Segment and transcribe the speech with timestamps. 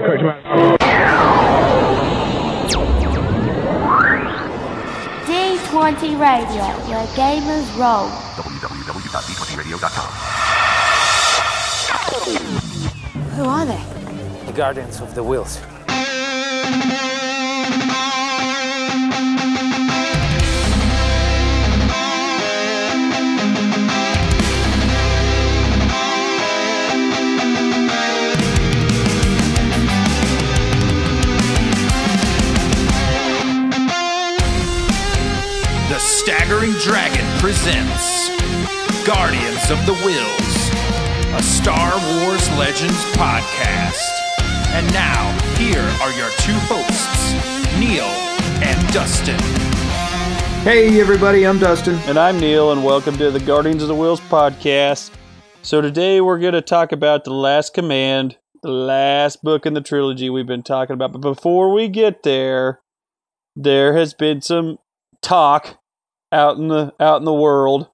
[0.00, 0.80] the correct amount.
[5.26, 8.08] D20 Radio, where gamers roll.
[13.36, 14.46] Who are they?
[14.46, 15.69] The Guardians of the Whills.
[36.00, 38.30] Staggering Dragon presents
[39.06, 44.08] Guardians of the Whills, a Star Wars Legends podcast.
[44.68, 47.34] And now, here are your two hosts,
[47.78, 48.06] Neil
[48.64, 49.38] and Dustin.
[50.64, 51.96] Hey everybody, I'm Dustin.
[52.06, 55.10] And I'm Neil, and welcome to the Guardians of the Whills podcast.
[55.60, 59.82] So today we're going to talk about The Last Command, the last book in the
[59.82, 61.12] trilogy we've been talking about.
[61.12, 62.80] But before we get there,
[63.54, 64.78] there has been some
[65.20, 65.76] talk
[66.32, 67.88] out in the out in the world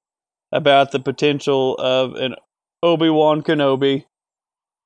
[0.53, 2.34] about the potential of an
[2.83, 4.05] Obi-Wan Kenobi,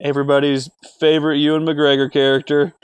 [0.00, 2.74] everybody's favorite Ewan McGregor character,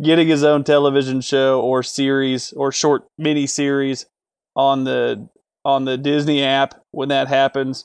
[0.00, 4.06] getting his own television show or series or short mini series
[4.54, 5.28] on the
[5.64, 7.84] on the Disney app when that happens.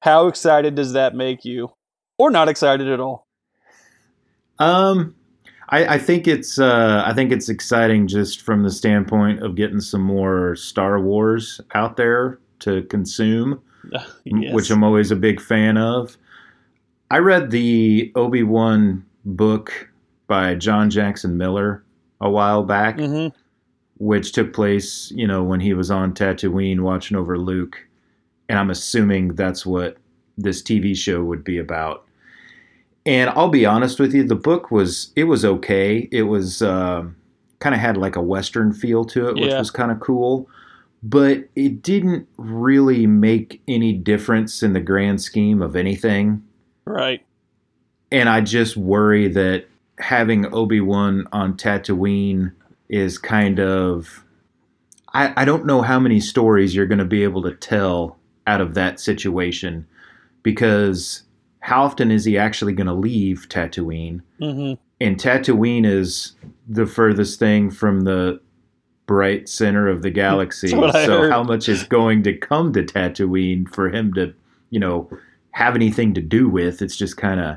[0.00, 1.72] How excited does that make you?
[2.18, 3.26] Or not excited at all?
[4.58, 5.16] Um,
[5.70, 9.80] I, I think it's uh, I think it's exciting just from the standpoint of getting
[9.80, 13.60] some more Star Wars out there to consume,
[13.94, 14.02] m-
[14.42, 14.54] Yes.
[14.54, 16.16] which I'm always a big fan of.
[17.10, 19.90] I read the Obi Wan book
[20.26, 21.84] by John Jackson Miller
[22.20, 23.28] a while back, hmm
[23.98, 27.78] which took place, you know, when he was on Tatooine watching over Luke,
[28.48, 29.96] and I'm assuming that's what
[30.36, 32.03] this TV show would be about.
[33.06, 36.08] And I'll be honest with you, the book was it was okay.
[36.10, 37.04] It was uh,
[37.58, 39.58] kind of had like a western feel to it, which Yeah.
[39.58, 40.48] was kind of cool.
[41.02, 46.42] But it didn't really make any difference in the grand scheme of anything.
[46.86, 47.22] Right.
[48.10, 49.66] And I just worry that
[49.98, 52.52] having Obi Wan on Tatooine
[52.88, 54.24] is kind of.
[55.12, 58.16] I, I don't know how many stories you're going to be able to tell
[58.46, 59.86] out of that situation
[60.42, 61.22] because
[61.64, 64.20] how often is he actually going to leave Tatooine?
[64.38, 66.32] hmm And Tatooine is
[66.68, 68.38] the furthest thing from the
[69.06, 70.66] bright center of the galaxy.
[70.72, 71.32] That's what I so heard.
[71.32, 74.34] how much is going to come to Tatooine for him to,
[74.68, 75.08] you know,
[75.52, 76.82] have anything to do with?
[76.82, 77.56] It's just kind of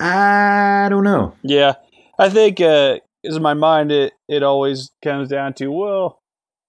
[0.00, 1.36] I don't know.
[1.42, 1.74] Yeah.
[2.18, 6.22] I think uh in my mind it it always comes down to, well,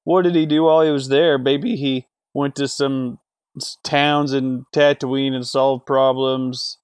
[0.04, 1.38] what did he do while he was there?
[1.38, 3.20] Maybe he went to some
[3.84, 6.80] towns in Tatooine and solved problems,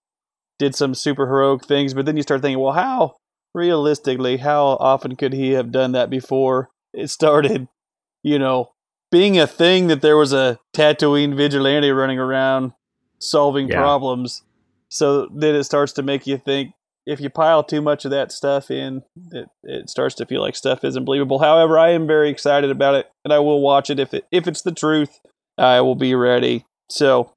[0.59, 3.15] did some super heroic things, but then you start thinking, well, how
[3.53, 7.67] realistically, how often could he have done that before it started,
[8.23, 8.71] you know,
[9.11, 12.73] being a thing that there was a Tatooine vigilante running around
[13.19, 13.77] solving Yeah.
[13.77, 14.43] problems.
[14.89, 16.73] So then it starts to make you think
[17.05, 19.01] if you pile too much of that stuff in,
[19.31, 21.39] it, it starts to feel like stuff isn't believable.
[21.39, 24.47] However, I am very excited about it, and I will watch it if it if
[24.47, 25.19] it's the truth.
[25.57, 26.65] I will be ready.
[26.89, 27.33] So,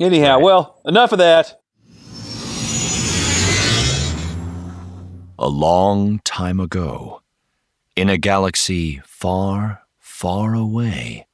[0.00, 0.42] anyhow, Right.
[0.44, 1.60] well, enough of that.
[5.38, 7.20] A long time ago,
[7.94, 11.26] in a galaxy far, far away.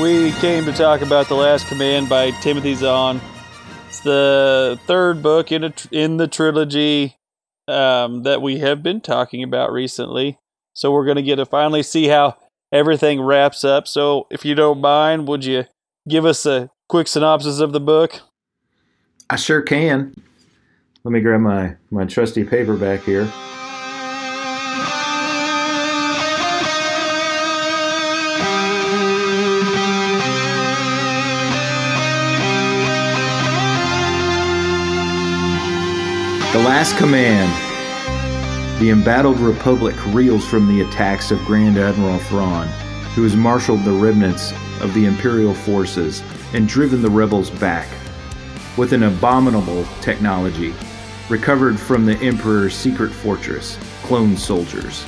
[0.00, 3.20] We came to talk about The Last Command by Timothy Zahn.
[3.92, 7.18] It's the third book in a in the trilogy
[7.68, 10.38] um, that we have been talking about recently.
[10.72, 12.38] So we're going to get to finally see how
[12.72, 13.86] everything wraps up.
[13.86, 15.66] So if you don't mind, would you
[16.08, 18.18] give us a quick synopsis of the book?
[19.28, 20.14] I sure can.
[21.04, 23.30] Let me grab my my trusty paperback here.
[36.52, 37.50] The Last Command.
[38.78, 42.66] The embattled Republic reels from the attacks of Grand Admiral Thrawn,
[43.14, 44.52] who has marshaled the remnants
[44.82, 46.22] of the Imperial forces
[46.52, 47.88] and driven the rebels back
[48.76, 50.74] with an abominable technology
[51.30, 55.06] recovered from the Emperor's secret fortress, clone soldiers.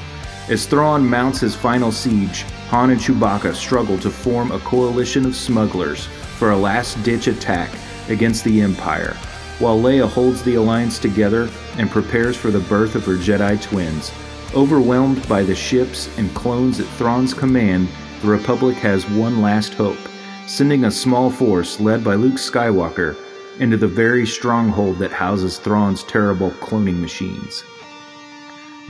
[0.48, 5.36] As Thrawn mounts his final siege, Han and Chewbacca struggle to form a coalition of
[5.36, 6.06] smugglers
[6.38, 7.68] for a last ditch attack
[8.08, 9.14] against the Empire,
[9.58, 14.12] while Leia holds the alliance together and prepares for the birth of her Jedi twins.
[14.54, 17.88] Overwhelmed by the ships and clones at Thrawn's command,
[18.22, 19.98] the Republic has one last hope,
[20.46, 23.16] sending a small force led by Luke Skywalker
[23.60, 27.64] into the very stronghold that houses Thrawn's terrible cloning machines.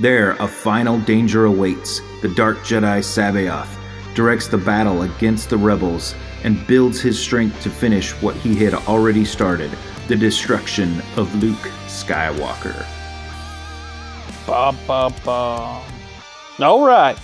[0.01, 2.01] There, a final danger awaits.
[2.23, 3.69] The Dark Jedi C'baoth
[4.15, 8.75] directs the battle against the rebels and builds his strength to finish what he had
[8.75, 9.71] already started
[10.09, 12.87] the destruction of Luke Skywalker.
[14.47, 15.83] Bum, bum, bum.
[16.61, 17.19] All right.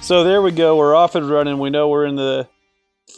[0.00, 0.76] So there we go.
[0.76, 1.58] We're off and running.
[1.58, 2.48] We know we're in the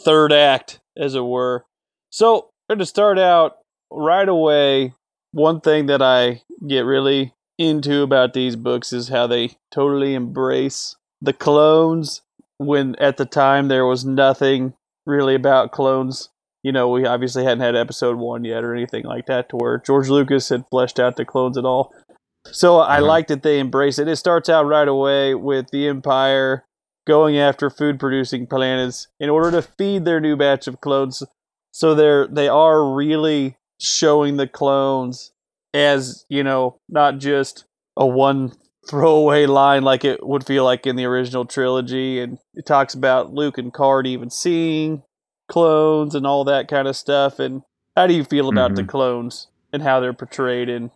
[0.05, 1.65] third act, as it were.
[2.09, 3.57] So, to start out
[3.91, 4.93] right away.
[5.31, 10.95] One thing that I get really into about these books is how they totally embrace
[11.21, 12.21] the clones
[12.57, 14.73] when at the time there was nothing
[15.05, 16.29] really about clones.
[16.63, 19.81] You know, we obviously hadn't had episode one yet or anything like that to where
[19.85, 21.93] George Lucas had fleshed out the clones at all.
[22.51, 23.05] So I Uh-huh.
[23.05, 24.07] like that they embrace it.
[24.07, 26.65] It starts out right away with the Empire
[27.07, 31.23] going after food producing planets in order to feed their new batch of clones.
[31.71, 35.31] So they're they are really showing the clones
[35.73, 37.65] as, you know, not just
[37.95, 38.51] a one
[38.89, 43.31] throwaway line like it would feel like in the original trilogy and it talks about
[43.33, 45.03] Luke and Karrde even seeing
[45.49, 47.63] clones and all that kind of stuff and
[47.97, 48.87] how do you feel about the Mhm.
[48.87, 50.69] clones and how they're portrayed?
[50.69, 50.91] And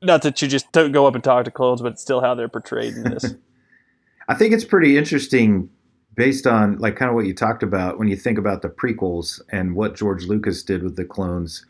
[0.00, 2.48] not that you just don't go up and talk to clones but still how they're
[2.48, 3.34] portrayed in this.
[4.28, 5.68] I think it's pretty interesting
[6.14, 9.40] based on like kind of what you talked about when you think about the prequels
[9.50, 11.64] and what George Lucas did with the clones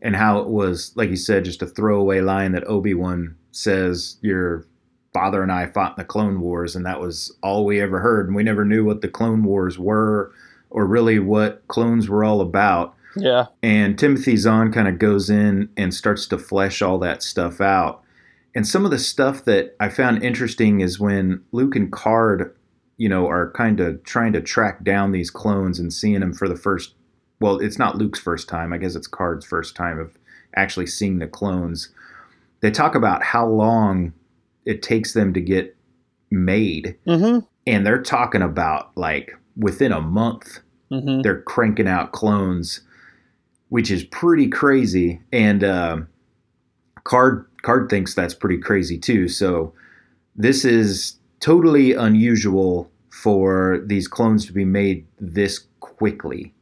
[0.00, 4.64] and how it was like you said just a throwaway line that Obi-Wan says your
[5.12, 8.26] father and I fought in the clone wars and that was all we ever heard
[8.26, 10.32] and we never knew what the clone wars were
[10.70, 15.68] or really what clones were all about yeah and Timothy Zahn kind of goes in
[15.76, 18.02] and starts to flesh all that stuff out.
[18.54, 22.50] And some of the stuff that I found interesting is when Luke and Karrde,
[22.96, 26.48] you know, are kind of trying to track down these clones and seeing them for
[26.48, 26.94] the first.
[27.40, 28.72] Well, it's not Luke's first time.
[28.72, 30.16] I guess it's Karrde's first time of
[30.56, 31.92] actually seeing the clones.
[32.60, 34.12] They talk about how long
[34.64, 35.76] it takes them to get
[36.30, 40.60] made, mm-hmm and they're talking about like within a month
[40.90, 42.80] mm-hmm they're cranking out clones,
[43.68, 45.20] which is pretty crazy.
[45.32, 46.08] And um
[47.04, 49.28] Karrde Karrde thinks that's pretty crazy too.
[49.28, 49.74] So
[50.34, 56.54] this is totally unusual for these clones to be made this quickly.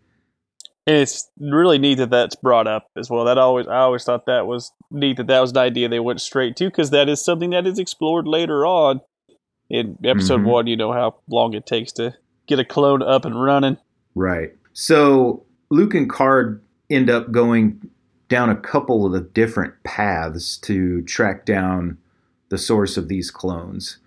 [0.88, 3.24] And it's really neat that that's brought up as well.
[3.24, 6.20] That always I always thought that was neat that that was an idea they went
[6.20, 9.00] straight to because that is something that is explored later on
[9.70, 10.46] in episode Mhm.
[10.46, 10.66] one.
[10.66, 12.14] You know how long it takes to
[12.46, 13.76] get a clone up and running.
[14.14, 14.54] Right.
[14.72, 16.60] So Luke and Karrde
[16.90, 17.90] end up going
[18.28, 21.98] down a couple of the different paths to track down
[22.48, 23.98] the source of these clones.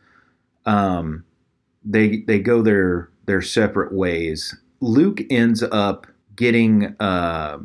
[0.66, 1.26] Um,
[1.84, 4.56] they they go their their separate ways.
[4.82, 7.60] Luke ends up getting uh,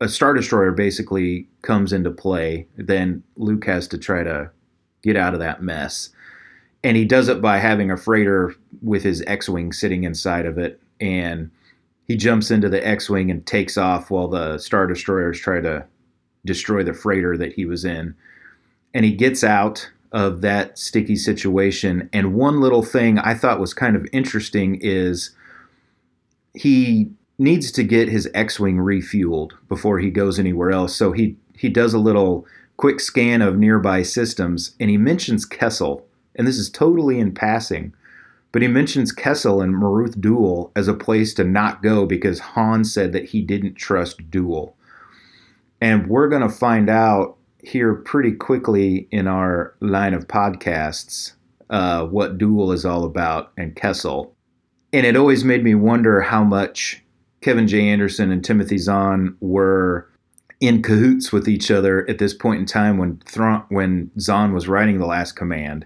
[0.00, 0.72] a star destroyer.
[0.72, 2.66] Basically, comes into play.
[2.76, 4.50] Then Luke has to try to
[5.02, 6.10] get out of that mess,
[6.86, 10.80] and he does it by having a freighter with his X-wing sitting inside of it,
[11.00, 11.50] and
[12.06, 15.84] he jumps into the X-wing and takes off while the star destroyers try to
[16.44, 18.14] destroy the freighter that he was in.
[18.94, 22.08] And he gets out of that sticky situation.
[22.12, 25.30] And one little thing I thought was kind of interesting is
[26.54, 30.94] he needs to get his X-wing refueled before he goes anywhere else.
[30.94, 32.46] So he he does a little
[32.76, 36.05] quick scan of nearby systems and he mentions Kessel.
[36.36, 37.94] And this is totally in passing.
[38.52, 42.84] But he mentions Kessel and Moruth Doole as a place to not go because Han
[42.84, 44.76] said that he didn't trust Doole.
[45.80, 51.32] And we're going to find out here pretty quickly in our line of podcasts
[51.68, 54.34] uh, what Doole is all about and Kessel.
[54.92, 57.02] And it always made me wonder how much
[57.40, 57.88] Kevin J.
[57.88, 60.08] Anderson and Timothy Zahn were
[60.60, 63.20] in cahoots with each other at this point in time when
[63.68, 65.84] when Zahn was writing The Last Command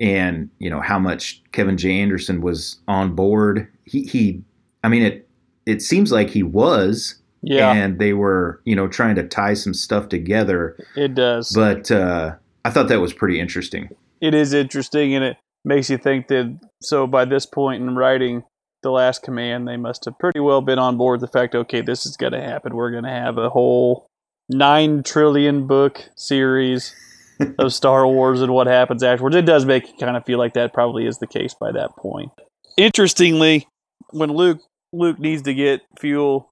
[0.00, 2.00] and you know how much Kevin J.
[2.00, 3.68] Anderson was on board.
[3.84, 4.42] He, he
[4.82, 5.28] I mean it
[5.66, 9.74] it seems like he was, Yeah, and they were you know trying to tie some
[9.74, 10.76] stuff together.
[10.96, 11.52] it does.
[11.54, 13.90] But uh, I thought that was pretty interesting.
[14.20, 18.42] it is interesting and it makes you think that so by this point in writing
[18.82, 22.06] the last command they must have pretty well been on board the fact okay this
[22.06, 24.06] is going to happen we're going to have a whole
[24.48, 26.94] 9 trillion book series
[27.58, 29.36] of Star Wars and what happens afterwards.
[29.36, 31.96] It does make you kind of feel like that probably is the case by that
[31.96, 32.30] point.
[32.76, 33.66] Interestingly
[34.10, 34.60] when Luke
[34.92, 36.50] Luke needs to get fuel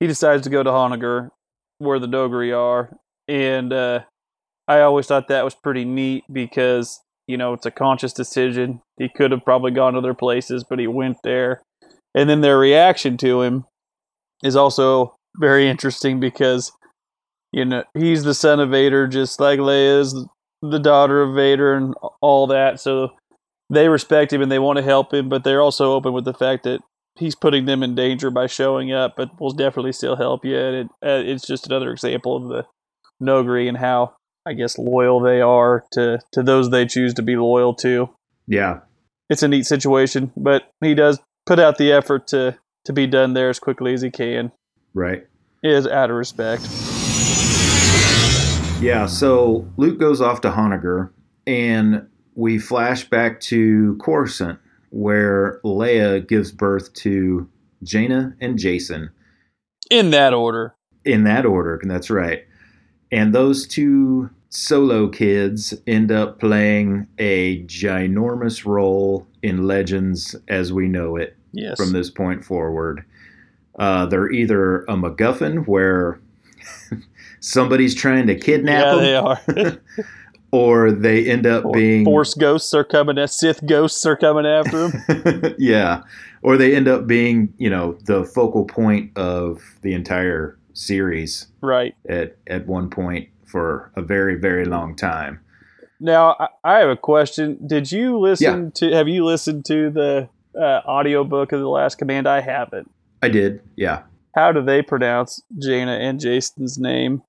[0.00, 1.30] he decides to go to Honoghr
[1.78, 2.90] where the Noghri are.
[3.26, 4.00] And uh
[4.66, 8.80] I always thought that was pretty neat because you know it's a conscious decision.
[8.98, 11.62] He could have probably gone to other places, but he went there,
[12.14, 13.64] And then their reaction to him
[14.42, 16.72] is also very interesting because
[17.52, 20.26] you know he's the son of Vader, just like Leia is
[20.62, 22.80] the daughter of Vader, and all that.
[22.80, 23.10] So
[23.70, 26.34] they respect him and they want to help him, but they're also open with the
[26.34, 26.80] fact that
[27.16, 30.56] he's putting them in danger by showing up, but will definitely still help you.
[30.56, 32.66] And it, uh, it's just another example of the
[33.22, 34.14] Noghri and how
[34.46, 38.08] I guess loyal they are to to those they choose to be loyal to.
[38.46, 38.80] Yeah.
[39.28, 43.34] It's a neat situation, but he does put out the effort to to be done
[43.34, 44.52] there as quickly as he can.
[44.94, 45.26] Right.
[45.62, 46.62] Is out of respect.
[48.80, 51.10] Yeah, so Luke goes off to Honoghr,
[51.48, 52.06] and
[52.36, 57.48] we flash back to Coruscant, where Leia gives birth to
[57.82, 59.10] Jaina and Jacen.
[59.90, 60.76] In that order.
[61.04, 62.44] In that order, and that's right.
[63.10, 70.86] And those two solo kids end up playing a ginormous role in Legends as we
[70.88, 71.76] know it Yes.
[71.76, 73.04] from this point forward.
[73.78, 76.20] Uh, they're either a MacGuffin where
[77.40, 79.78] somebody's trying to kidnap yeah, them, they are.
[80.52, 83.18] or they end up Or being Force ghosts are coming.
[83.18, 85.54] At, Sith ghosts are coming after them.
[85.58, 86.02] yeah,
[86.42, 91.94] or they end up being you know the focal point of the entire series right.
[92.08, 95.40] at at one point for a very very long time.
[96.00, 97.58] Now, I, I have a question.
[97.66, 98.92] Did you listen to?
[98.92, 102.28] Have you listened to the uh, audiobook of the Last Command?
[102.28, 102.90] I haven't.
[103.20, 104.02] I did, yeah.
[104.38, 107.22] How do they pronounce Jaina and Jacen's name?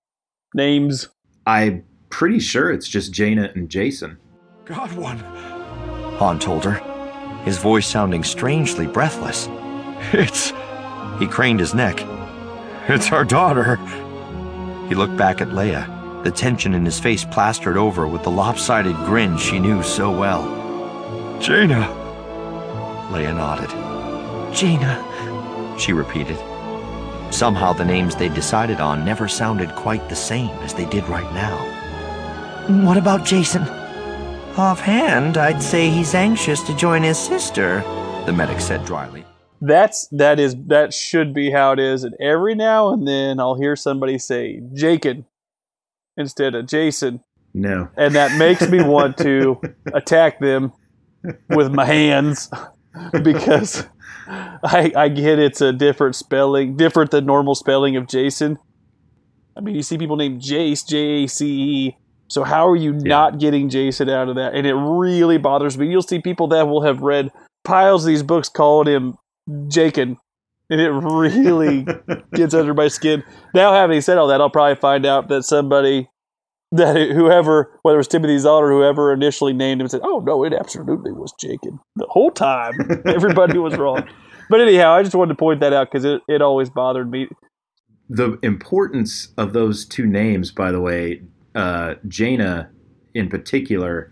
[0.54, 1.10] Names.
[1.48, 4.18] I'm pretty sure it's just Jaina and Jacen.
[4.66, 5.18] Got one.
[6.20, 6.76] Han told her,
[7.46, 9.50] his voice sounding strangely breathless.
[10.14, 10.54] It's.
[11.18, 12.00] He craned his neck.
[12.88, 13.78] It's our daughter.
[14.88, 18.96] He looked back at Leia, the tension in his face plastered over with the lopsided
[18.98, 20.44] grin she knew so well.
[21.42, 21.88] Jaina.
[23.10, 23.72] Leia nodded.
[24.56, 26.38] Jaina, she repeated.
[27.32, 31.32] Somehow the names they'd decided on never sounded quite the same as they did right
[31.34, 31.58] now.
[32.86, 33.68] What about Jacen?
[34.58, 37.82] Offhand, I'd say he's anxious to join his sister,
[38.26, 39.26] the medic said dryly.
[39.62, 42.04] That's that is that should be how it is.
[42.04, 45.26] And every now and then I'll hear somebody say Jakin
[46.18, 47.90] instead of Jacen, No.
[47.98, 49.62] and that makes me want to
[49.94, 50.72] attack them
[51.50, 52.50] with my hands
[53.24, 53.86] because
[54.64, 58.60] I I get it's a different spelling, different than normal spelling of Jason.
[59.58, 61.98] I mean, you see people named Jace, J A C E.
[62.28, 64.54] So how are you not getting Jacen out of that?
[64.54, 65.90] And it really bothers me.
[65.90, 67.32] You'll see people that will have read
[67.64, 69.16] piles of these books calling him
[69.68, 70.16] Jakin,
[70.70, 71.88] and it really
[72.34, 73.24] gets under my skin.
[73.56, 76.08] Now, having said all that, I'll probably find out that somebody
[76.72, 80.44] that whoever, whether it was Timothy Zahn or whoever initially named him, said, "Oh no,
[80.44, 82.74] it absolutely was Jakin the whole time."
[83.06, 84.08] Everybody was wrong.
[84.50, 87.28] But anyhow, I just wanted to point that out because it, it always bothered me.
[88.10, 91.22] the importance of those two names, by the way,
[91.54, 92.70] uh, Jaina
[93.14, 94.12] in particular,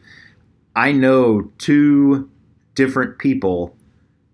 [0.76, 2.30] I know two
[2.76, 3.76] different people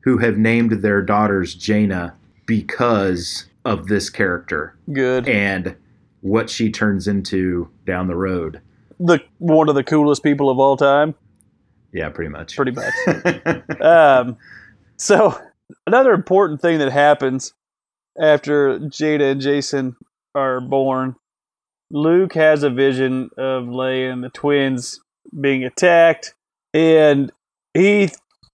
[0.01, 2.15] who have named their daughters Jaina
[2.45, 5.27] because of this character Good.
[5.29, 5.75] and
[6.23, 8.61] what she turns into down the road.
[8.99, 11.15] The one of the coolest people of all time,
[11.91, 12.55] Yeah, pretty much.
[12.55, 12.93] pretty much.
[13.81, 14.37] um,
[14.97, 15.37] so
[15.85, 17.53] another important thing that happens
[18.19, 19.95] after Jada and Jacen
[20.33, 21.15] are born,
[21.91, 25.01] Luke has a vision of Leia and the twins
[25.39, 26.33] being attacked,
[26.73, 27.31] and
[27.73, 28.09] he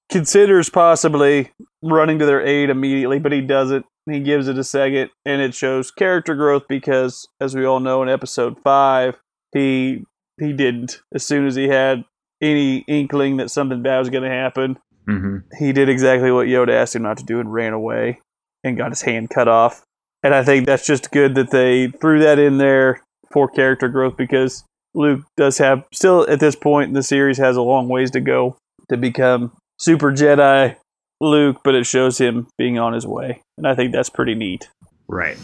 [0.09, 1.51] considers possibly
[1.83, 3.85] running to their aid immediately, but he doesn't.
[4.09, 8.01] He gives it a second, and it shows character growth because, as we all know,
[8.03, 9.19] in episode five,
[9.53, 10.03] he
[10.39, 11.01] he didn't.
[11.13, 12.05] As soon as he had
[12.41, 16.71] any inkling that something bad was going to happen, hmm he did exactly what Yoda
[16.71, 18.19] asked him not to do and ran away
[18.63, 19.83] and got his hand cut off.
[20.23, 23.01] And I think that's just good that they threw that in there
[23.31, 24.63] for character growth because
[24.93, 28.19] Luke does have still at this point in the series has a long ways to
[28.19, 28.57] go
[28.89, 30.75] to become super Jedi
[31.21, 33.41] Luke, but it shows him being on his way.
[33.57, 34.69] And I think that's pretty neat.
[35.07, 35.37] Right.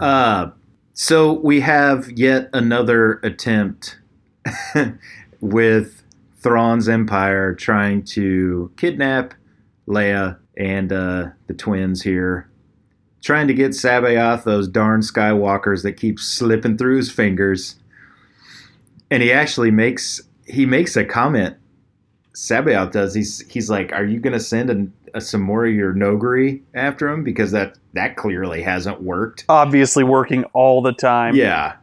[0.00, 0.50] Uh,
[0.92, 3.98] so we have yet another attempt
[5.40, 6.02] with
[6.38, 9.34] Thrawn's Empire trying to kidnap
[9.88, 12.50] Leia and uh, the twins here,
[13.22, 17.76] trying to get C'baoth, those darn Skywalkers that keep slipping through his fingers.
[19.10, 21.56] And he actually makes he makes a comment.
[22.34, 23.14] C'baoth does.
[23.14, 26.60] He's he's like, "Are you going to send an, a, some more of your Noghri
[26.74, 27.24] after him?
[27.24, 31.34] Because that that clearly hasn't worked." Obviously working all the time.
[31.34, 31.76] Yeah.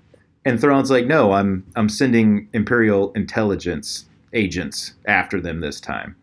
[0.43, 6.15] And Thrawn's like, no, I'm I'm sending Imperial intelligence agents after them this time.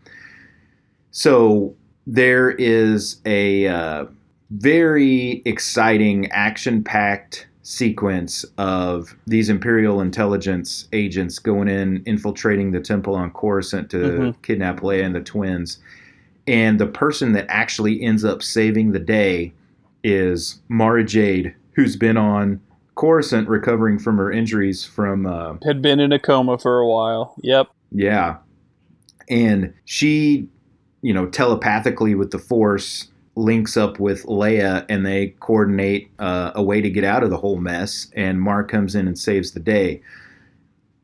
[1.11, 1.75] So
[2.07, 4.07] there is a uh,
[4.51, 13.15] very exciting, action packed sequence of these Imperial intelligence agents going in, infiltrating the temple
[13.15, 14.35] on Coruscant to Mhm.
[14.43, 15.77] kidnap Leia and the twins.
[16.47, 19.53] And the person that actually ends up saving the day
[20.03, 22.61] is Mara Jade, who's been on
[22.95, 27.35] Coruscant recovering from her injuries from uh, Had been in a coma for a while.
[27.43, 27.67] Yep.
[27.93, 28.37] yeah.
[29.29, 30.49] And she,
[31.03, 36.63] you know, telepathically with the Force links up with Leia and they coordinate uh, a
[36.63, 38.11] way to get out of the whole mess.
[38.17, 40.03] And Mark comes in and saves the day.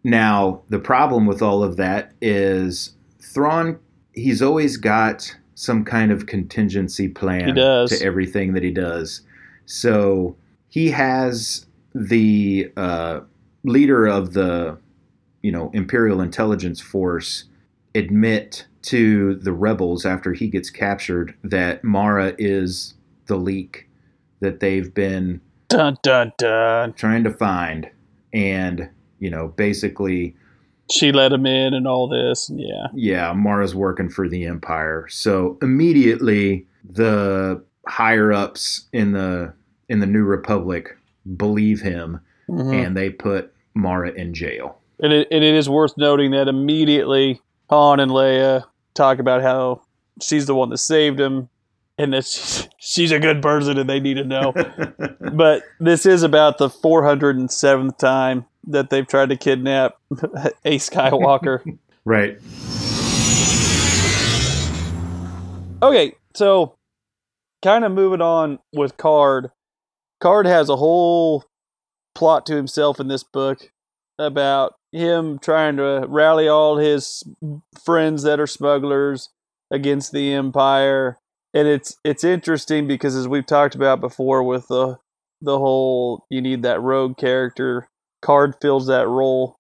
[0.03, 3.79] Now, the problem with all of that is Thrawn,
[4.13, 9.23] he's always got some kind of contingency plan to everything that he does.
[9.67, 10.37] So
[10.69, 13.21] he has the uh,
[13.63, 14.77] leader of the
[15.43, 17.45] you know imperial intelligence force
[17.95, 22.95] admit to the rebels after he gets captured that Mara is
[23.27, 23.89] the leak
[24.41, 26.93] that they've been Dun dun dun.
[26.93, 27.89] trying to find
[28.33, 28.89] and
[29.19, 30.37] you know basically
[30.91, 32.51] She let him in and all this.
[32.55, 32.89] Yeah.
[32.95, 39.53] yeah Mara's working for the empire so immediately the higher ups in the
[39.89, 40.97] in the new republic
[41.37, 42.87] believe him Mhm.
[42.87, 47.41] and they put Mara in jail And it, and it is worth noting that immediately
[47.71, 48.65] Han and Leia
[48.95, 49.83] talk about how
[50.21, 51.49] she's the one that saved him
[51.99, 54.53] and that she's, she's a good person and they need to know.
[55.33, 59.99] but this is about the 407th time that they've tried to kidnap
[60.65, 61.79] a Skywalker.
[62.05, 62.39] right
[65.85, 66.77] okay, so
[67.63, 69.51] kind of moving on with Karrde.
[70.23, 71.45] Karrde has a whole
[72.15, 73.71] plot to himself in this book
[74.19, 77.25] about him trying to rally all his
[77.85, 79.31] friends that are smugglers
[79.71, 81.19] against the empire.
[81.53, 84.99] And it's it's interesting because as we've talked about before with the
[85.41, 87.89] the whole you need that rogue character
[88.25, 89.57] Karrde fills that role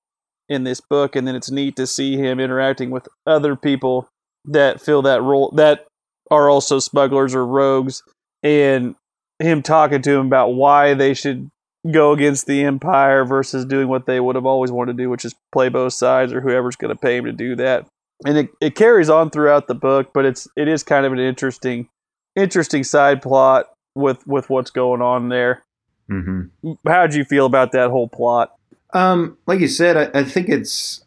[0.48, 1.14] in this book.
[1.16, 4.08] And then it's neat to see him interacting with other people
[4.46, 5.86] that fill that role that
[6.30, 8.02] are also smugglers or rogues
[8.42, 8.94] and
[9.38, 11.50] him talking to him about why they should
[11.90, 15.24] go against the empire versus doing what they would have always wanted to do which
[15.24, 17.86] is play both sides or whoever's going to pay him to do that.
[18.24, 21.18] And it, it carries on throughout the book but it's it is kind of an
[21.18, 21.88] interesting
[22.36, 25.62] interesting side plot with with what's going on there.
[26.10, 26.72] Mm-hmm.
[26.86, 28.54] how'd you feel about that whole plot?
[28.92, 31.04] Um, like you said, I, I think it's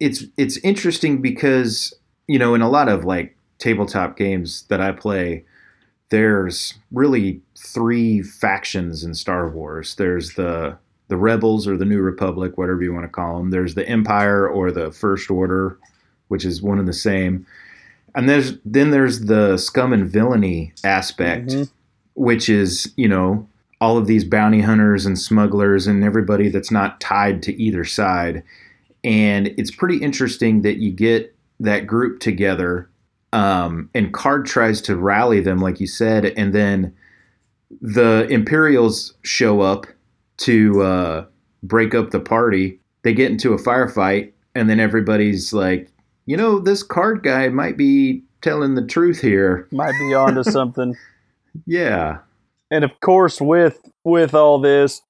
[0.00, 1.94] it's it's interesting because
[2.26, 5.44] you know in a lot of like tabletop games that I play,
[6.10, 9.94] there's really three factions in Star Wars.
[9.96, 10.76] There's the
[11.08, 13.50] the rebels or the New Republic, whatever you want to call them.
[13.50, 15.78] There's the Empire or the First Order,
[16.28, 17.46] which is one and the same.
[18.14, 21.70] And there's then there's the scum and villainy aspect, Mhm.
[22.14, 23.48] which is you know
[23.80, 28.42] all of these bounty hunters and smugglers and everybody that's not tied to either side.
[29.04, 32.88] And it's pretty interesting that you get that group together,
[33.32, 36.92] um, and Karrde tries to rally them, like you said, and then
[37.80, 39.86] the Imperials show up
[40.38, 41.24] to uh,
[41.62, 42.80] break up the party.
[43.02, 45.90] They get into a firefight, and then everybody's like,
[46.26, 49.66] you know, this Karrde guy might be telling the truth here.
[49.72, 50.94] might be onto something
[51.66, 52.18] Yeah.
[52.70, 55.00] and of course with with all this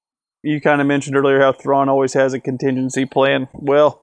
[0.41, 4.01] you kind of mentioned earlier how Thrawn always has a contingency plan well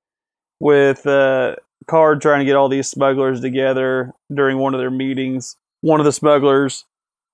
[0.61, 1.57] with uh
[1.89, 6.07] Karrde trying to get all these smugglers together during one of their meetings one of
[6.07, 6.85] the smugglers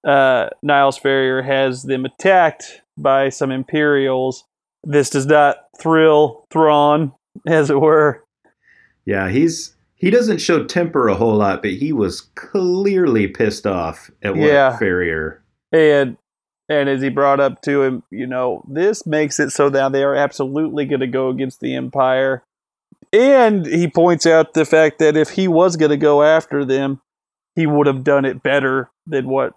[0.05, 4.45] uh Niles Ferrier has them attacked by some imperials
[4.85, 7.13] this does not thrill Thrawn
[7.47, 8.25] as it were
[9.05, 14.11] Yeah, he's he doesn't show temper a whole lot, but he was clearly pissed off
[14.21, 14.77] at what Yeah.
[14.77, 15.45] Ferrier.
[15.71, 16.17] And
[16.69, 20.03] and as he brought up to him, you know, this makes it so now they
[20.03, 22.43] are absolutely going to go against the Empire.
[23.13, 27.01] And he points out the fact that if he was going to go after them,
[27.55, 29.55] he would have done it better than what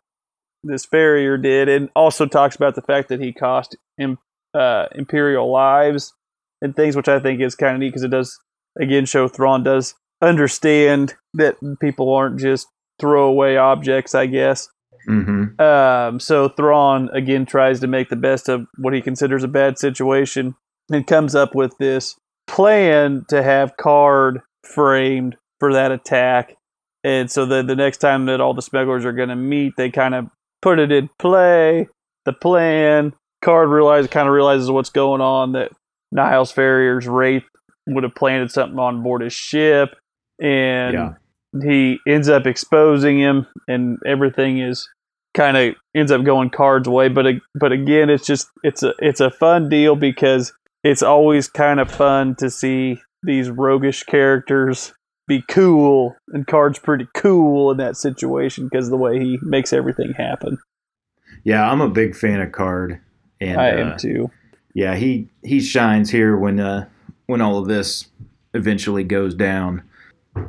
[0.66, 1.70] this Ferrier did.
[1.70, 4.20] And also talks about the fact that he cost im-
[4.54, 6.14] uh, Imperial lives
[6.62, 8.40] and things, which I think is kind of neat because it does,
[8.80, 12.68] again, show Thrawn does understand that people aren't just
[13.00, 14.70] throwaway objects, I guess.
[15.08, 15.62] Mm-hmm.
[15.62, 19.78] Um, so Thrawn again tries to make the best of what he considers a bad
[19.78, 20.56] situation
[20.92, 22.16] and comes up with this
[22.48, 26.56] plan to have Karrde framed for that attack.
[27.04, 29.92] And so the the next time that all the smugglers are going to meet, they
[29.92, 30.28] kind of
[30.66, 31.88] put it in play.
[32.26, 33.14] The plan.
[33.44, 35.52] Karrde realizes kind of realizes what's going on.
[35.52, 35.72] That
[36.12, 37.44] Niles Ferrier's wraith
[37.86, 39.96] would have planted something on board his ship,
[40.42, 41.14] and Yeah.
[41.62, 44.90] he ends up exposing him, and everything is
[45.36, 47.10] kind of ends up going Karrde's away.
[47.10, 50.52] But but again, it's just it's a it's a fun deal because
[50.84, 54.94] it's always kind of fun to see these roguish characters
[55.28, 60.14] be cool, and Karrde's pretty cool in that situation because the way he makes everything
[60.14, 60.58] happen.
[61.44, 63.00] Yeah, I'm a big fan of Karrde,
[63.42, 64.32] and I uh, am too.
[64.74, 66.88] yeah, he he shines here when uh,
[67.26, 68.08] when all of this
[68.54, 69.84] eventually goes down.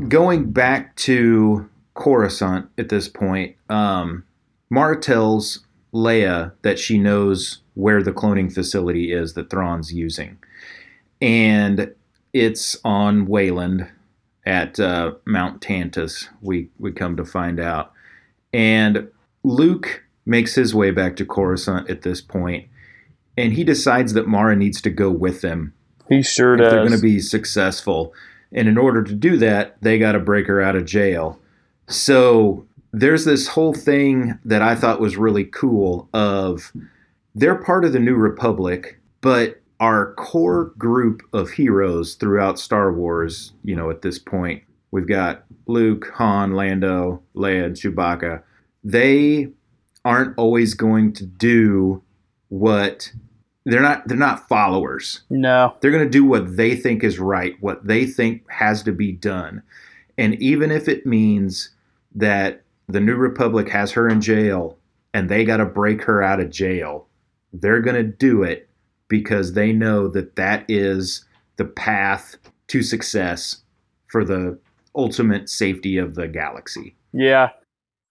[0.09, 4.25] Going back to Coruscant at this point, um,
[4.69, 5.61] Mara tells
[5.95, 10.39] Leia that she knows where the cloning facility is that Thrawn's using,
[11.21, 11.95] and
[12.33, 13.89] it's on Wayland
[14.47, 16.29] at uh, Mount Tantiss.
[16.41, 17.93] We we come to find out,
[18.53, 19.09] and
[19.43, 22.69] Luke makes his way back to Coruscant at this point,
[23.37, 25.75] and he decides that Mara needs to go with them
[26.09, 28.15] He sure if they're going to be successful.
[28.53, 31.39] And in order to do that, they got to break her out of jail.
[31.89, 36.73] So there's this whole thing that I thought was really cool of
[37.35, 43.53] they're part of the New Republic, but our core group of heroes throughout Star Wars,
[43.65, 48.43] you know, at this point, we've got Luke, Han, Lando, Leia, and Chewbacca.
[48.83, 49.49] They
[50.05, 52.03] aren't always going to do
[52.49, 53.11] what
[53.65, 57.57] they're not they're not followers no, they're going to do what they think is right,
[57.61, 59.63] what they think has to be done.
[60.17, 61.71] And even if it means
[62.15, 64.79] that the New Republic has her in jail
[65.13, 67.09] and they got to break her out of jail,
[67.53, 68.66] they're going to do it
[69.09, 71.25] because they know that that is
[71.57, 72.37] the path
[72.69, 73.63] to success
[74.09, 74.59] for the
[74.95, 76.97] ultimate safety of the galaxy.
[77.13, 77.51] Yeah,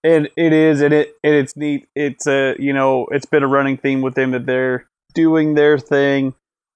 [0.03, 1.87] and it is, and it and it's neat.
[1.95, 5.77] It's a you know it's been a running theme with them that they're doing their
[5.77, 6.33] thing.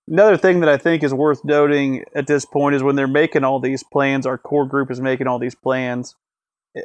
[0.08, 3.44] Another thing that I think is worth noting at this point is when they're making
[3.44, 6.16] all these plans, our core group is making all these plans.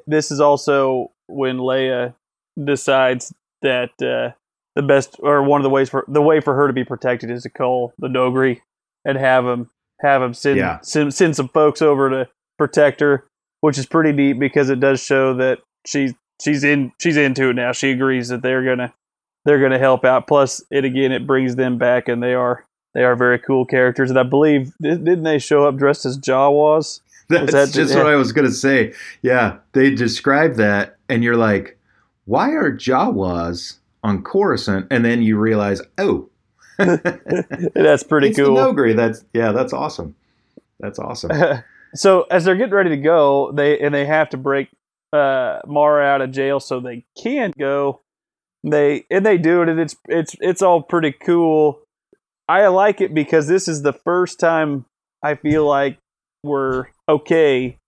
[0.06, 2.14] This is also when Leia
[2.62, 4.36] decides that uh,
[4.74, 7.30] the best or one of the ways for the way for her to be protected
[7.30, 8.60] is to call the Noghri
[9.04, 10.80] and have them have them send, Yeah.
[10.82, 13.24] send send some folks over to protect her,
[13.60, 17.54] which is pretty neat because it does show that she's she's in she's into it
[17.54, 17.72] now.
[17.72, 18.92] She agrees that they're gonna
[19.44, 20.26] they're gonna help out.
[20.26, 24.10] Plus, it again it brings them back, and they are they are very cool characters.
[24.10, 27.00] And I believe didn't they show up dressed as Jawas?
[27.28, 28.92] That's that- just what I was going to say.
[29.22, 31.78] Yeah, they describe that, and you're like,
[32.26, 34.86] why are Jawas on Coruscant?
[34.90, 36.28] And then you realize, oh,
[36.78, 38.56] That's pretty it's cool.
[38.56, 38.96] Noghri.
[38.96, 40.16] That's yeah, that's awesome.
[40.80, 41.30] That's awesome.
[41.94, 44.70] so as they're getting ready to go, they and they have to break
[45.12, 48.00] uh, Mara out of jail so they can go.
[48.64, 51.80] They and they do it, and it's it's it's all pretty cool.
[52.48, 54.84] I like it because this is the first time
[55.22, 55.98] I feel like
[56.42, 57.78] we're okay.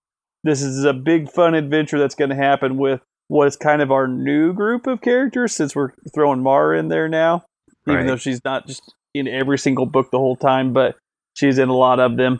[0.45, 3.91] This is a big fun adventure that's going to happen with what is kind of
[3.91, 7.43] our new group of characters since we're throwing Mara in there now,
[7.87, 8.07] even Right.
[8.07, 8.81] though she's not just
[9.13, 10.95] in every single book the whole time, but
[11.33, 12.39] she's in a lot of them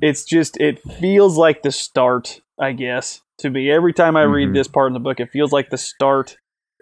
[0.00, 4.50] it's just it feels like the start i guess to me every time i read
[4.50, 4.54] Mhm.
[4.54, 6.36] this part in the book it feels like the start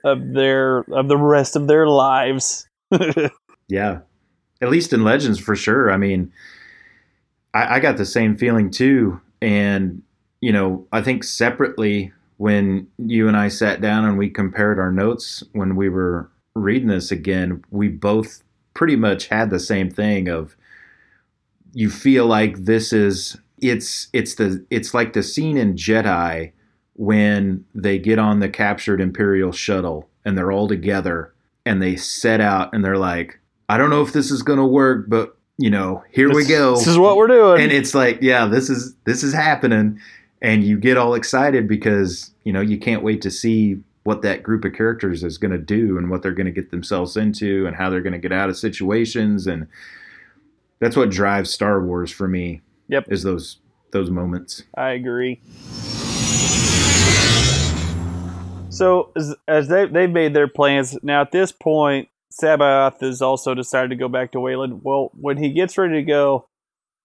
[0.05, 2.69] of their of the rest of their lives
[3.69, 4.01] Yeah,
[4.61, 5.90] at least in Legends for sure.
[5.90, 6.31] I mean,
[7.55, 10.03] I, I got the same feeling too, and
[10.40, 14.92] you know, I think separately when you and I sat down and we compared our
[14.92, 18.42] notes when we were reading this again, we both
[18.75, 20.57] pretty much had the same thing of
[21.72, 26.53] you feel like this is it's it's the it's like the scene in Jedi
[26.94, 32.40] when they get on the captured imperial shuttle and they're all together and they set
[32.40, 35.70] out and they're like I don't know if this is going to work but you
[35.70, 36.77] know here we go.
[36.77, 37.62] this is what we're doing.
[37.62, 40.01] And it's like yeah this is this is happening
[40.42, 44.42] and you get all excited because you know you can't wait to see what that
[44.42, 47.66] group of characters is going to do and what they're going to get themselves into
[47.66, 49.49] and how they're going to get out of situations.
[49.49, 49.66] And
[50.79, 53.07] that's what drives Star Wars for me Yep.
[53.11, 53.59] is those
[53.90, 54.62] those moments.
[54.77, 55.40] I agree.
[58.68, 60.96] So as, as they they've made their plans.
[61.03, 62.09] Now at this point
[62.40, 66.03] C'baoth has also decided to go back to wayland well when he gets ready to
[66.03, 66.46] go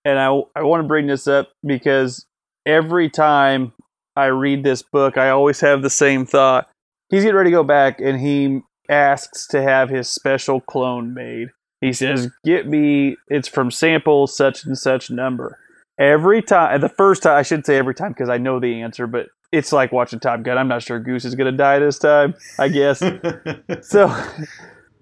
[0.04, 2.26] and i i want to bring this up because
[2.66, 3.74] every time
[4.16, 6.70] I read this book, I always have the same thought.
[7.10, 11.50] He's getting ready to go back and he asks to have his special clone made.
[11.82, 15.58] He says, Get me, it's from sample such and such number.
[16.00, 19.08] Every time, the first time, I should say every time because I know the answer,
[19.08, 20.58] but it's like watching Top Gun.
[20.58, 23.04] I'm not sure Goose is going to die this time, I guess.
[23.82, 24.16] so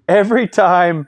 [0.07, 1.07] every time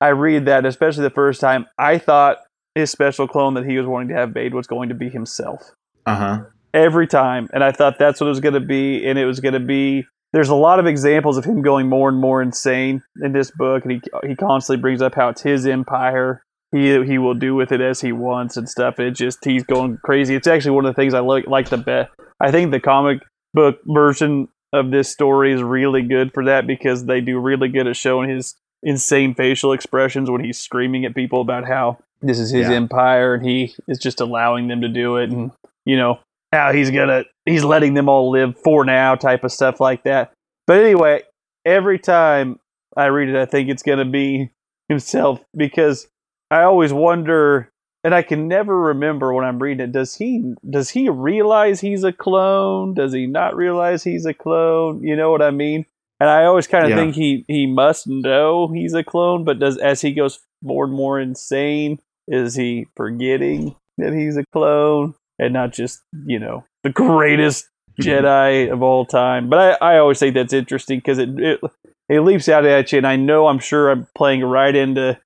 [0.00, 2.38] I read that, especially the first time, I thought
[2.74, 5.72] his special clone that he was wanting to have made was going to be himself.
[6.06, 9.26] Uh-huh every time, and I thought that's what it was going to be, and it
[9.26, 10.04] was going to be.
[10.32, 13.84] There's a lot of examples of him going more and more insane in this book,
[13.84, 16.42] and he he constantly brings up how it's his empire.
[16.70, 18.98] He he will do with it as he wants and stuff.
[18.98, 20.34] It just he's going crazy.
[20.34, 22.10] It's actually one of the things I like like the best.
[22.40, 23.20] I think the comic
[23.52, 27.86] book version of this story is really good for that because they do really good
[27.86, 32.50] at showing his insane facial expressions when he's screaming at people about how this is
[32.50, 32.76] his Yeah.
[32.76, 35.50] empire and he is just allowing them to do it and
[35.84, 36.18] you know
[36.52, 40.32] how he's gonna he's letting them all live for now type of stuff like that.
[40.66, 41.22] But anyway
[41.64, 42.58] every time
[42.96, 44.50] i read it i think it's gonna be
[44.88, 46.08] himself because
[46.50, 47.70] i always wonder
[48.04, 52.02] and i can never remember when i'm reading it does he does he realize he's
[52.04, 52.94] a clone?
[52.94, 55.02] Does he not realize he's a clone?
[55.04, 55.86] You know what i mean?
[56.20, 56.96] And i always kind of Yeah.
[56.96, 60.92] think he he must know he's a clone but does as he goes more and
[60.94, 65.14] more insane is he forgetting that he's a clone
[65.44, 67.68] and not just you know the greatest
[68.00, 69.48] jedi of all time.
[69.48, 71.60] But i, I always think that's interesting because it, it
[72.08, 75.18] it leaps out at you and i know i'm sure i'm playing right into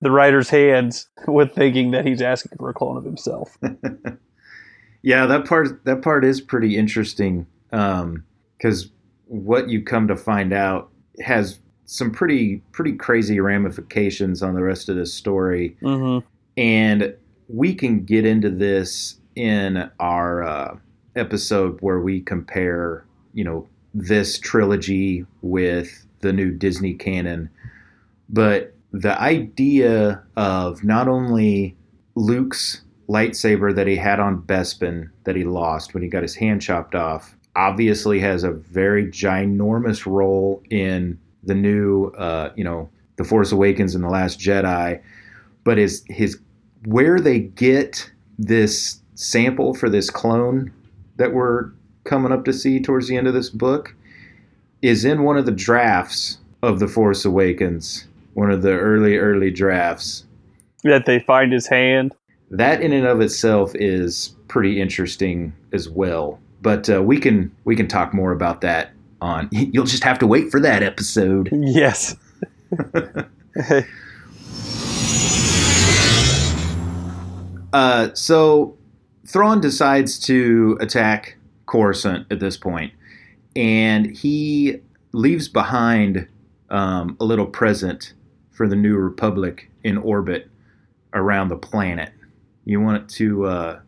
[0.00, 3.56] the writer's hands with thinking that he's asking for a clone of himself.
[5.06, 8.90] Yeah, that part that part is pretty interesting because
[9.26, 14.88] what you come to find out has some pretty pretty crazy ramifications on the rest
[14.88, 16.26] of this story, mm-hmm.
[16.56, 17.14] and
[17.46, 20.76] we can get into this in our uh,
[21.14, 27.48] episode where we compare, you know, this trilogy with the new Disney canon,
[28.28, 31.76] but the idea of not only
[32.14, 36.60] Luke's lightsaber that he had on Bespin that he lost when he got his hand
[36.60, 43.24] chopped off obviously has a very ginormous role in the new uh, you know the
[43.24, 45.00] force awakens and the last jedi
[45.64, 46.38] but his his
[46.84, 50.72] where they get this sample for this clone
[51.16, 51.70] that we're
[52.04, 53.94] coming up to see towards the end of this book
[54.82, 59.50] is in one of the drafts of the force awakens one of the early early
[59.50, 60.24] drafts
[60.84, 62.14] that they find his hand
[62.50, 66.38] that in and of itself is pretty interesting as well.
[66.62, 69.48] But uh, we can we can talk more about that on.
[69.52, 71.48] You'll just have to wait for that episode.
[71.52, 72.16] yes
[77.72, 78.75] Uh, so
[79.26, 81.36] Thrawn decides to attack
[81.66, 82.92] Coruscant at this point,
[83.54, 84.80] and he
[85.12, 86.28] leaves behind
[86.70, 88.14] um, a little present
[88.50, 90.48] for the New Republic in orbit
[91.12, 92.12] around the planet.
[92.64, 93.80] You want to uh,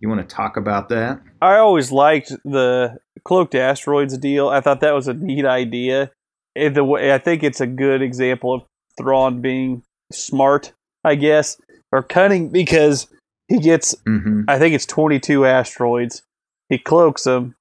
[0.00, 1.20] you want to talk about that?
[1.42, 4.48] I always liked the cloaked asteroids deal.
[4.48, 6.10] I thought that was a neat idea.
[6.54, 8.62] The way, I think it's a good example of
[8.96, 10.72] Thrawn being smart,
[11.04, 11.60] I guess,
[11.92, 13.08] or cunning because
[13.48, 14.42] he gets, Mm-hmm.
[14.48, 16.22] I think it's 22 asteroids.
[16.68, 17.54] He cloaks them,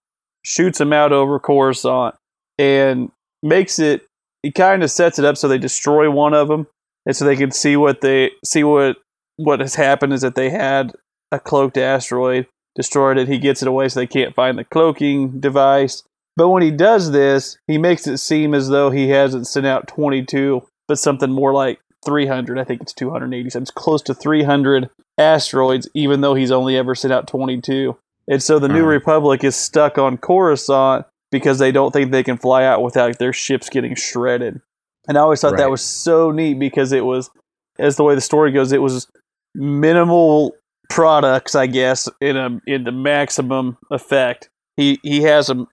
[0.44, 2.16] shoots them out over Coruscant,
[2.58, 3.12] and
[3.44, 4.06] makes it.
[4.42, 6.68] He kind of sets it up so they destroy one of them,
[7.06, 8.98] and so they can see what they see what
[9.38, 10.94] what has happened is that they had
[11.32, 13.28] a cloaked asteroid destroyed it.
[13.28, 16.04] He gets it away so they can't find the cloaking device.
[16.38, 19.88] But when he does this, he makes it seem as though he hasn't sent out
[19.88, 22.58] 22, but something more like 300.
[22.60, 23.50] I think it's 280.
[23.50, 27.98] So it's close to 300 asteroids, even though he's only ever sent out 22.
[28.28, 28.88] And so the New Uh-huh.
[28.88, 33.34] Republic is stuck on Coruscant because they don't think they can fly out without their
[33.34, 34.62] ships getting shredded.
[35.08, 37.30] And I always thought that was so neat because it was,
[37.78, 39.08] as the way the story goes, it was
[39.54, 40.56] minimal
[40.90, 44.50] products, I guess, in a in the maximum effect.
[44.78, 45.68] He he has them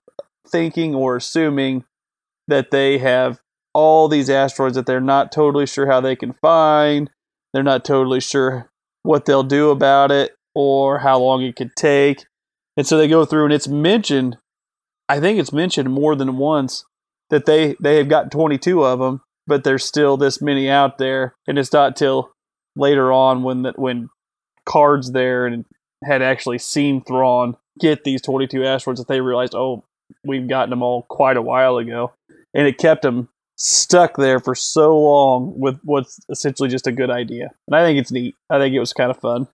[0.47, 1.83] thinking or assuming
[2.47, 3.39] that they have
[3.73, 7.09] all these asteroids that they're not totally sure how they can find.
[7.53, 8.69] They're not totally sure
[9.03, 12.25] what they'll do about it or how long it could take.
[12.77, 14.37] And so they go through and it's mentioned
[15.09, 16.85] I think it's mentioned more than once
[17.29, 21.35] that they they have got 22 of them, but there's still this many out there
[21.47, 22.31] and it's not till
[22.75, 24.09] later on when that when
[24.67, 25.65] Karrde's there and
[26.03, 29.83] had actually seen Thrawn get these 22 asteroids that they realized, oh,
[30.25, 32.13] we've gotten them all quite a while ago.
[32.53, 37.09] And it kept them stuck there for so long with what's essentially just a good
[37.09, 37.49] idea.
[37.67, 38.35] And I think it's neat.
[38.49, 39.47] I think it was kind of fun.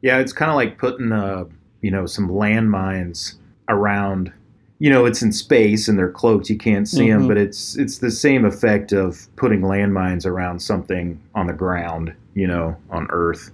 [0.00, 1.44] Yeah, it's kind of like putting uh,
[1.80, 3.34] you know some landmines
[3.68, 4.32] around.
[4.78, 7.22] You know, it's in space and they're cloaked; you can't see them.
[7.24, 7.28] Mhm.
[7.28, 12.14] But it's it's the same effect of putting landmines around something on the ground.
[12.34, 13.50] You know, on Earth,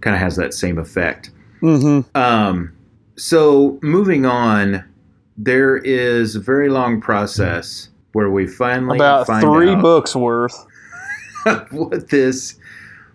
[0.00, 1.30] kind of has that same effect.
[1.62, 2.16] Mm-hmm.
[2.16, 2.72] Um,
[3.16, 4.84] so moving on,
[5.36, 10.66] there is a very long process where we finally About find three books worth.
[11.70, 12.58] what this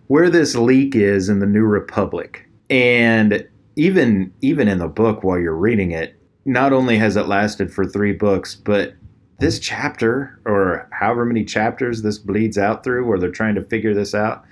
[0.08, 2.48] where this leak is in the New Republic.
[2.70, 7.74] And even even in the book while you're reading it, not only has it lasted
[7.74, 8.94] for three books, but
[9.40, 13.94] this chapter or however many chapters this bleeds out through where they're trying to figure
[13.94, 14.44] this out.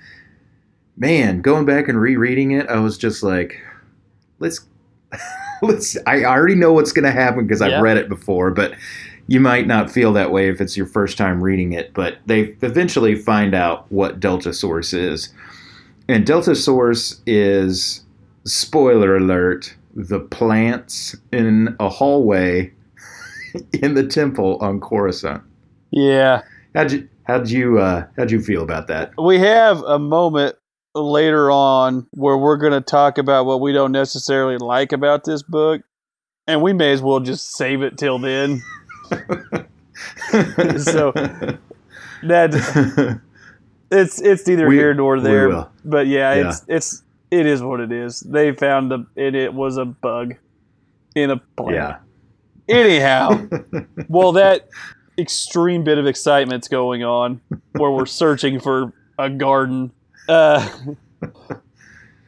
[0.96, 3.60] Man, going back and rereading it, I was just like,
[4.38, 4.60] let's
[5.62, 7.76] let's I already know what's going to happen because Yeah.
[7.76, 8.74] I've read it before, but
[9.26, 12.56] you might not feel that way if it's your first time reading it, but they
[12.62, 15.32] eventually find out what Delta Source is.
[16.08, 18.04] And Delta Source is
[18.44, 22.72] spoiler alert, the plants in a hallway
[23.82, 25.42] in the temple on Coruscant.
[25.90, 26.42] Yeah.
[26.74, 29.12] How'd you how'd you uh how'd you feel about that?
[29.22, 30.56] We have a moment
[30.94, 35.42] later on where we're going to talk about what we don't necessarily like about this
[35.42, 35.82] book,
[36.46, 38.62] and we may as well just save it till then.
[40.78, 41.12] So-
[42.22, 42.54] Ned,
[43.90, 45.66] it's it's neither We- here nor there.
[45.84, 46.48] But yeah, Yeah.
[46.48, 48.20] it's it's it is what it is.
[48.20, 50.34] They found the it, it was a bug
[51.14, 51.74] in a plant.
[51.74, 51.96] yeah.
[52.68, 53.48] Anyhow,
[54.08, 54.68] well, that
[55.18, 57.40] extreme bit of excitement's going on
[57.72, 59.90] where we're searching for a garden.
[60.28, 60.66] Uh,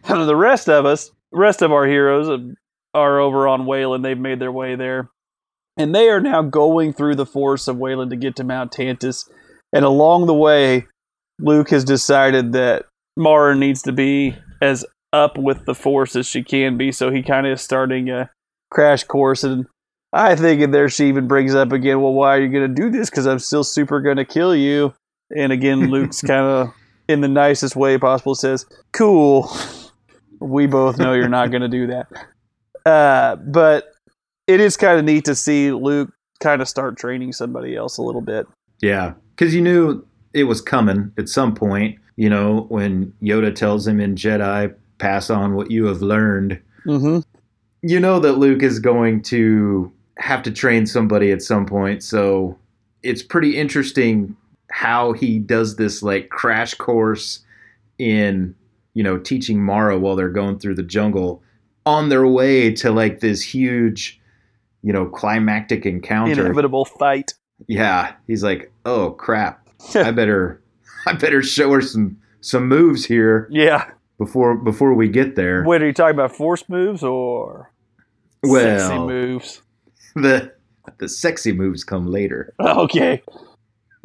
[0.09, 2.53] the rest of us, rest of our heroes,
[2.93, 4.05] are over on Wayland.
[4.05, 5.09] They've made their way there,
[5.77, 9.29] and they are now going through the forest of Wayland to get to Mount Tantiss.
[9.73, 10.87] And along the way,
[11.39, 16.43] Luke has decided that Mara needs to be as up with the force as she
[16.43, 16.93] can be.
[16.93, 18.31] So he kind of is starting a
[18.71, 19.67] crash course and
[20.15, 22.83] I think in there she even brings up again, well, why are you going to
[22.83, 23.11] do this?
[23.11, 24.95] Because I'm still super going to kill you.
[25.37, 26.75] And again, Luke's kind of,
[27.09, 29.51] in the nicest way possible, says, cool.
[30.39, 32.07] We both know you're not going to do that.
[32.87, 33.94] Uh, but
[34.47, 38.03] it is kind of neat to see Luke kind of start training somebody else a
[38.03, 38.47] little bit.
[38.81, 41.99] Yeah, because you knew it was coming at some point.
[42.17, 47.21] You know, when Yoda tells him in Jedi, pass on what you have learned, Mm-hmm.
[47.83, 52.03] you know that Luke is going to have to train somebody at some point.
[52.03, 52.59] So
[53.03, 54.37] it's pretty interesting
[54.71, 57.41] how he does this like crash course
[57.99, 58.55] in,
[58.93, 61.43] you know, teaching Mara while they're going through the jungle
[61.87, 64.21] on their way to like this huge,
[64.85, 66.45] you know, climactic encounter.
[66.45, 67.33] Inevitable fight.
[67.67, 69.67] Yeah, he's like, "Oh crap.
[69.95, 70.63] I better
[71.07, 73.91] I better show her some some moves here yeah.
[74.19, 77.73] before before we get there." Wait, are you talking about force moves or
[78.45, 79.63] sexy moves?
[80.15, 80.53] the
[80.99, 82.55] the sexy moves come later.
[82.61, 83.23] Okay.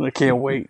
[0.02, 0.70] I can't wait.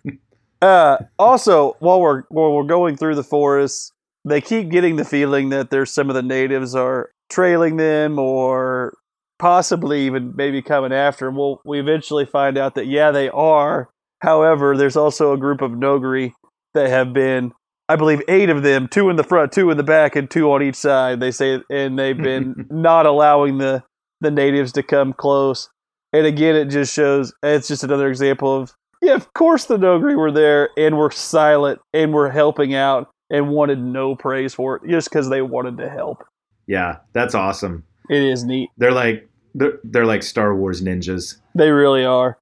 [0.60, 3.94] Uh, also, while we're while we're going through the forest,
[4.26, 8.96] they keep getting the feeling that there's some of the natives are trailing them or
[9.40, 11.32] possibly even maybe coming after.
[11.32, 13.90] Well, we eventually find out that yeah, they are.
[14.20, 16.34] However, there's also a group of Noghri
[16.74, 17.54] that have been,
[17.88, 20.52] I believe, eight of them, two in the front, two in the back, and two
[20.52, 21.20] on each side.
[21.20, 23.84] They say, and they've been not allowing the
[24.22, 25.70] the natives to come close.
[26.12, 30.18] And again, it just shows it's just another example of yeah, of course the Noghri
[30.18, 34.90] were there and were silent and were helping out and wanted no praise for it
[34.90, 36.24] just because they wanted to help.
[36.68, 37.86] Yeah, that's awesome.
[38.10, 38.70] It is neat.
[38.78, 41.38] They're like they're, they're like Star Wars ninjas.
[41.56, 42.38] They really are.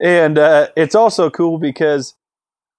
[0.00, 2.14] And uh, it's also cool because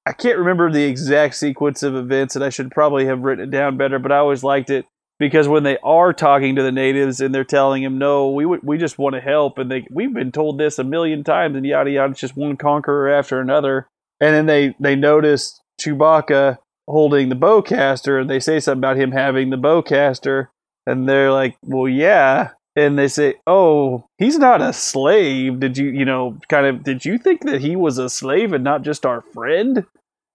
[0.05, 3.51] I can't remember the exact sequence of events, and I should probably have written it
[3.51, 4.85] down better, but I always liked it
[5.19, 8.61] because when they are talking to the natives and they're telling them, no, we, w-
[8.63, 11.65] we just want to help, and they we've been told this a million times, and
[11.65, 13.87] yada yada, it's just one conqueror after another.
[14.19, 19.13] And then they, they notice Chewbacca holding the bowcaster, and they say something about him
[19.13, 20.47] having the bowcaster,
[20.85, 25.59] and they're like, well, yeah and they say, "Oh, he's not a slave.
[25.59, 28.63] Did you, you know, kind of did you think that he was a slave and
[28.63, 29.85] not just our friend?"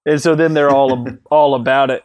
[0.06, 2.04] And so then they're all all about it.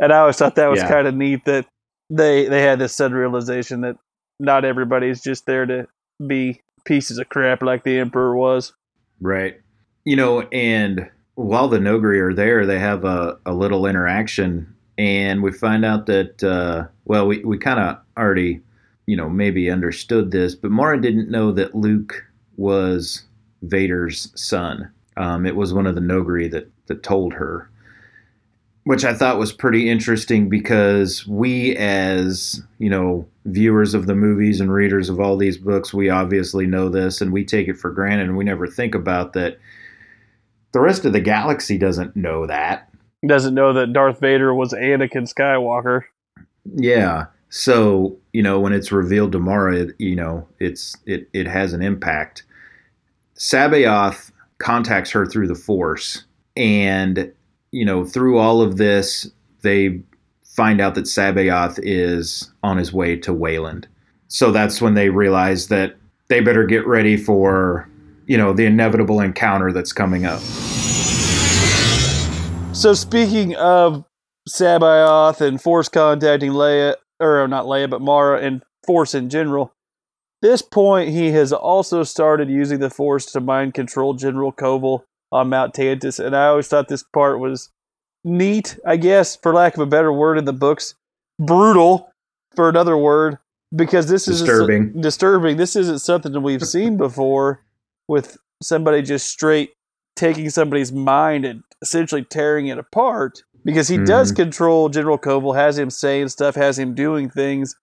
[0.00, 0.88] And I always thought that was Yeah.
[0.88, 1.66] kind of neat that
[2.10, 3.96] they they had this sudden realization that
[4.40, 5.86] not everybody's just there to
[6.26, 8.72] be pieces of crap like the emperor was.
[9.20, 9.60] Right.
[10.04, 15.42] You know, and while the Noghri are there, they have a, a little interaction, and
[15.42, 18.60] we find out that, uh, well, we, we kind of already,
[19.06, 22.24] you know, maybe understood this, but Mara didn't know that Luke
[22.56, 23.24] was
[23.62, 24.90] Vader's son.
[25.16, 27.70] Um, it was one of the Noghri that, that told her,
[28.84, 34.60] which I thought was pretty interesting because we, as, you know, viewers of the movies
[34.60, 37.90] and readers of all these books, we obviously know this and we take it for
[37.90, 39.58] granted and we never think about that
[40.72, 42.90] the rest of the galaxy doesn't know that.
[43.26, 46.02] Doesn't know that Darth Vader was Anakin Skywalker.
[46.74, 47.26] Yeah.
[47.56, 51.82] So, you know, when it's revealed tomorrow, it, you know, it's it it has an
[51.82, 52.42] impact.
[53.36, 56.24] C'baoth contacts her through the Force,
[56.56, 57.32] and
[57.70, 59.30] you know, through all of this,
[59.62, 60.02] they
[60.42, 63.86] find out that C'baoth is on his way to Wayland.
[64.26, 65.94] So that's when they realize that
[66.26, 67.88] they better get ready for,
[68.26, 70.40] you know, the inevitable encounter that's coming up.
[72.74, 74.04] So speaking of
[74.48, 79.72] C'baoth and Force contacting Leia, or not Leia, but Mara and Force in general,
[80.42, 85.48] this point he has also started using the Force to mind control General Covell on
[85.48, 87.70] Mount Tantiss, and I always thought this part was
[88.24, 90.94] neat, I guess, for lack of a better word in the books.
[91.38, 92.12] Brutal,
[92.54, 93.38] for another word,
[93.74, 95.00] because this is Disturbing.
[95.00, 95.56] disturbing.
[95.56, 97.62] This isn't something that we've seen before
[98.06, 99.70] with somebody just straight
[100.16, 103.42] taking somebody's mind and essentially tearing it apart.
[103.64, 104.36] Because he does Mhm.
[104.36, 107.76] control General Covell, has him saying stuff, has him doing things.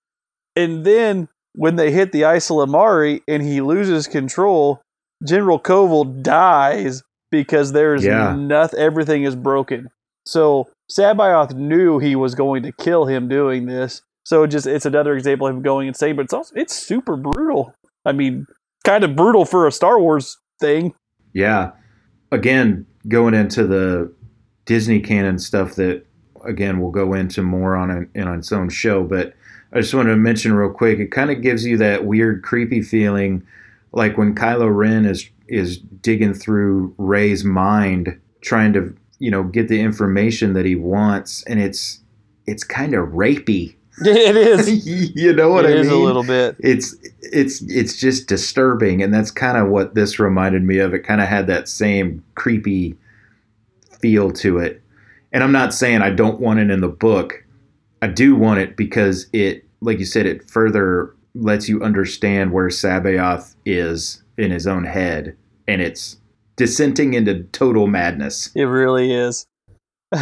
[0.55, 4.82] And then when they hit the ysalamiri and he loses control,
[5.25, 8.36] General Covell dies because there's Yeah.
[8.36, 9.89] nothing, everything is broken.
[10.25, 14.01] So C'baoth knew he was going to kill him doing this.
[14.23, 17.15] So it just it's another example of him going insane, but it's also it's super
[17.15, 17.73] brutal.
[18.05, 18.45] I mean,
[18.84, 20.93] kind of brutal for a Star Wars thing.
[21.34, 21.71] Yeah.
[22.32, 24.13] Again, going into the
[24.66, 26.05] Disney canon stuff that
[26.45, 29.34] again we'll go into more on a, in on its own show, but
[29.74, 30.99] I just wanted to mention real quick.
[30.99, 33.45] It kind of gives you that weird, creepy feeling,
[33.93, 39.68] like when Kylo Ren is is digging through Rey's mind, trying to you know get
[39.68, 41.99] the information that he wants, and it's
[42.47, 43.76] it's kind of rapey.
[44.03, 44.86] It is.
[45.16, 46.01] you know what it I is mean?
[46.01, 46.55] a little bit.
[46.59, 50.99] it's it's it's just disturbing and that's kind of what this reminded me of it
[51.01, 52.95] kind of had that same creepy
[54.02, 54.82] feel to it.
[55.32, 57.45] And i'm not saying i don't want it in the book.
[58.02, 62.68] I do want it because it like you said it further lets you understand where
[62.68, 65.38] C'baoth is in his own head
[65.68, 66.18] and it's
[66.58, 68.52] dissenting into total madness.
[68.56, 69.45] It really is.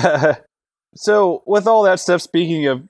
[0.95, 2.87] so, with all that stuff, speaking of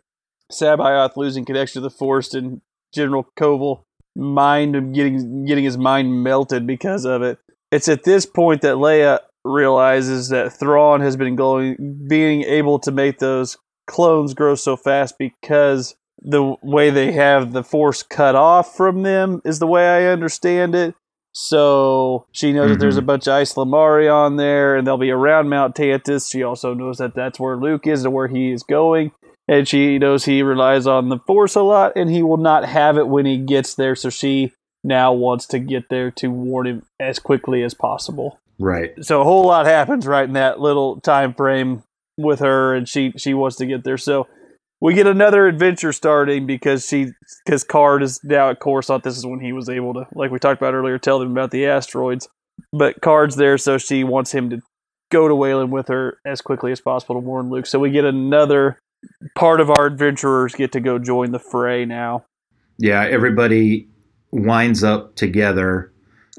[0.51, 2.61] C'baoth losing connection to the Force and
[2.93, 3.83] General Covell
[4.15, 7.39] mind getting getting his mind melted because of it,
[7.71, 9.19] it's at this point that Leia
[9.49, 15.15] realizes that Thrawn has been going, being able to make those clones grow so fast
[15.17, 20.11] because the way they have the Force cut off from them is the way I
[20.11, 20.95] understand it.
[21.31, 23.07] So she knows that there's a mm-hmm.
[23.07, 26.31] bunch of ysalamiri on there, and they'll be around Mount Tantiss.
[26.31, 29.11] She also knows that that's where Luke is and where he is going,
[29.47, 32.97] and she knows he relies on the Force a lot, and he will not have
[32.97, 33.95] it when he gets there.
[33.95, 38.38] So she now wants to get there to warn him as quickly as possible.
[38.59, 41.83] Right So a whole lot happens right in that little time frame
[42.17, 43.97] with her, and she she wants to get there.
[43.97, 44.27] So
[44.81, 47.11] we get another adventure starting because she
[47.45, 49.03] because Karrde is now at Coruscant.
[49.03, 51.51] This is when he was able to, like we talked about earlier, tell them about
[51.51, 52.27] the asteroids.
[52.73, 54.61] But Karrde's there, so she wants him to
[55.11, 57.65] go to Wayland with her as quickly as possible to warn Luke.
[57.65, 58.77] So we get another
[59.35, 62.25] part of our adventurers get to go join the fray now,
[62.77, 63.87] yeah everybody
[64.31, 65.91] winds up together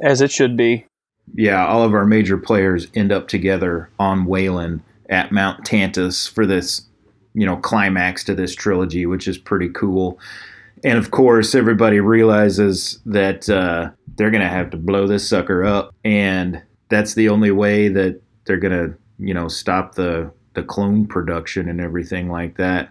[0.02, 0.86] as it should be.
[1.34, 6.46] Yeah, all of our major players end up together on Wayland at Mount Tantiss for
[6.46, 6.82] this,
[7.34, 10.18] you know, climax to this trilogy, which is pretty cool.
[10.82, 15.64] And of course, everybody realizes that uh, they're going to have to blow this sucker
[15.64, 20.62] up, and that's the only way that they're going to, you know, stop the the
[20.64, 22.90] clone production and everything like that.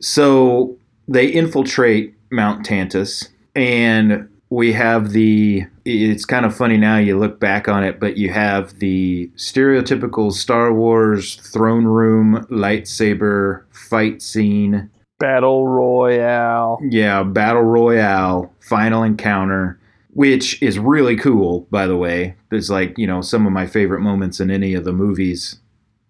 [0.00, 5.64] So they infiltrate Mount Tantiss, and we have the.
[5.84, 10.32] It's kind of funny now you look back on it, but you have the stereotypical
[10.32, 14.90] Star Wars throne room lightsaber fight scene.
[15.18, 16.78] Battle Royale.
[16.82, 19.78] Yeah, battle royale, final encounter,
[20.12, 21.66] which is really cool.
[21.70, 24.84] By the way, there's like you know some of my favorite moments in any of
[24.84, 25.58] the movies.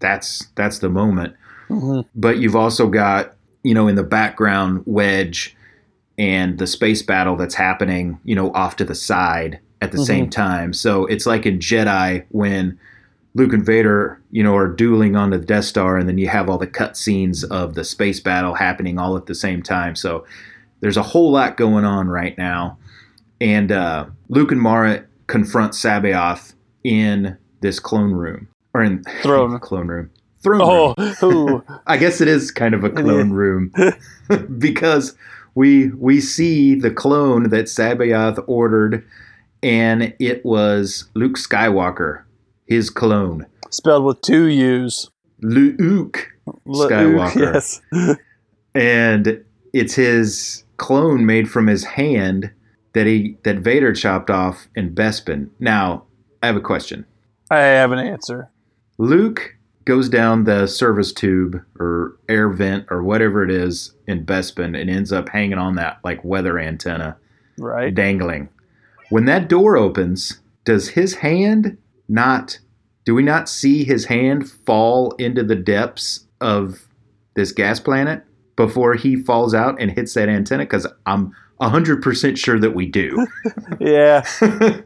[0.00, 1.34] That's that's the moment
[1.70, 2.04] Mhm.
[2.14, 5.56] but you've also got you know in the background wedge
[6.18, 10.30] and the space battle that's happening you know off to the side at the same
[10.30, 10.72] time.
[10.72, 12.78] So it's like in jedi when
[13.34, 16.48] luke and vader you know are dueling on the death star and then you have
[16.48, 19.94] all the cut scenes of the space battle happening all at the same time.
[19.94, 20.24] So
[20.80, 22.78] there's a whole lot going on right now.
[23.40, 26.54] And uh, luke and mara confront C'baoth
[26.84, 29.58] in this clone room or in Throne.
[29.60, 30.10] clone room.
[30.42, 30.60] Throne
[30.98, 31.14] room.
[31.22, 31.64] Oh, ooh.
[31.86, 33.72] I guess it is kind of a clone room.
[34.58, 35.16] Because
[35.54, 39.06] we we see the clone that C'baoth ordered,
[39.62, 42.22] and it was Luke Skywalker,
[42.66, 43.46] his clone.
[43.70, 45.10] spelled with two U's.
[45.40, 46.28] Luke Luke,
[46.66, 47.36] Skywalker.
[47.54, 47.80] Yes.
[48.74, 52.50] and it's his clone made from his hand
[52.94, 55.50] that he that Vader chopped off in Bespin.
[55.58, 56.04] Now,
[56.42, 57.04] I have a question.
[57.50, 58.50] I have an answer.
[58.98, 59.53] Luke
[59.84, 64.88] goes down the service tube or air vent or whatever it is in Bespin and
[64.88, 67.16] ends up hanging on that like weather antenna
[67.58, 67.94] Right.
[67.94, 68.48] dangling.
[69.10, 71.76] When that door opens, does his hand
[72.08, 72.58] not
[73.04, 76.86] do we not see his hand fall into the depths of
[77.36, 78.22] this gas planet
[78.56, 83.26] before he falls out and hits that antenna cuz I'm 100% sure that we do.
[83.80, 84.24] Yeah.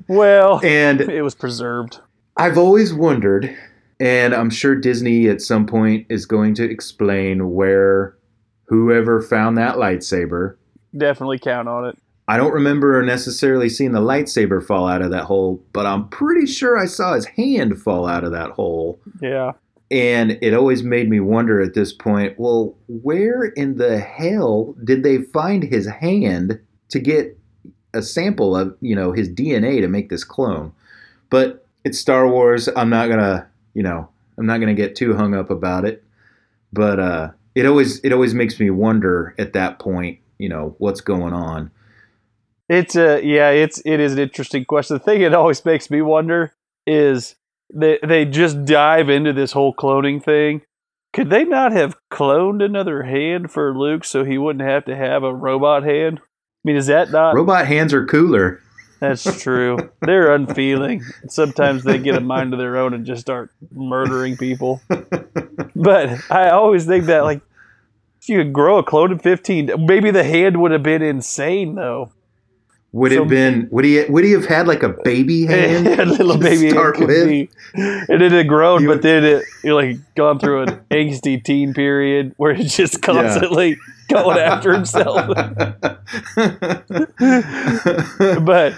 [0.09, 2.01] Well, and it was preserved.
[2.37, 3.57] I've always wondered,
[4.01, 8.17] and I'm sure Disney at some point is going to explain where
[8.67, 10.57] whoever found that lightsaber.
[10.97, 11.99] Definitely count on it.
[12.29, 16.47] I don't remember necessarily seeing the lightsaber fall out of that hole, but I'm pretty
[16.47, 19.01] sure I saw his hand fall out of that hole.
[19.23, 19.53] Yeah.
[19.91, 25.03] And it always made me wonder at this point well, where in the hell did
[25.03, 27.39] they find his hand to get
[27.95, 30.73] a sample of, you know, his DNA to make this clone?
[31.31, 32.69] But it's Star Wars.
[32.77, 33.47] I'm not going to,
[33.79, 36.03] you know, I'm not going to get too hung up about it.
[36.73, 41.01] But uh it always it always makes me wonder at that point, you know, what's
[41.01, 41.71] going on.
[42.69, 44.97] It's a yeah, it's it is an interesting question.
[44.97, 46.53] The thing it always makes me wonder
[46.89, 47.37] is
[47.73, 50.63] they they just dive into this whole cloning thing.
[51.13, 55.23] Could they not have cloned another hand for Luke so he wouldn't have to have
[55.23, 56.19] a robot hand?
[56.19, 56.25] I
[56.65, 58.61] mean, is that not Robot hands are cooler.
[59.01, 59.91] That's true.
[60.01, 61.03] They're unfeeling.
[61.29, 64.81] Sometimes they get a mind of their own and just start murdering people.
[65.77, 67.41] But I always think that like
[68.21, 71.75] if you could grow a clone in 15, maybe the hand would have been insane
[71.77, 72.13] though.
[72.93, 73.69] Would it have been?
[73.71, 74.03] Would he?
[74.07, 75.87] Would he have had like a baby hand?
[75.87, 77.29] a little baby start hand with?
[77.29, 81.75] be- and it had grown, but then it, it like gone through an angsty teen
[81.75, 83.77] period where it's just constantly
[84.25, 85.27] going after himself.
[88.45, 88.75] but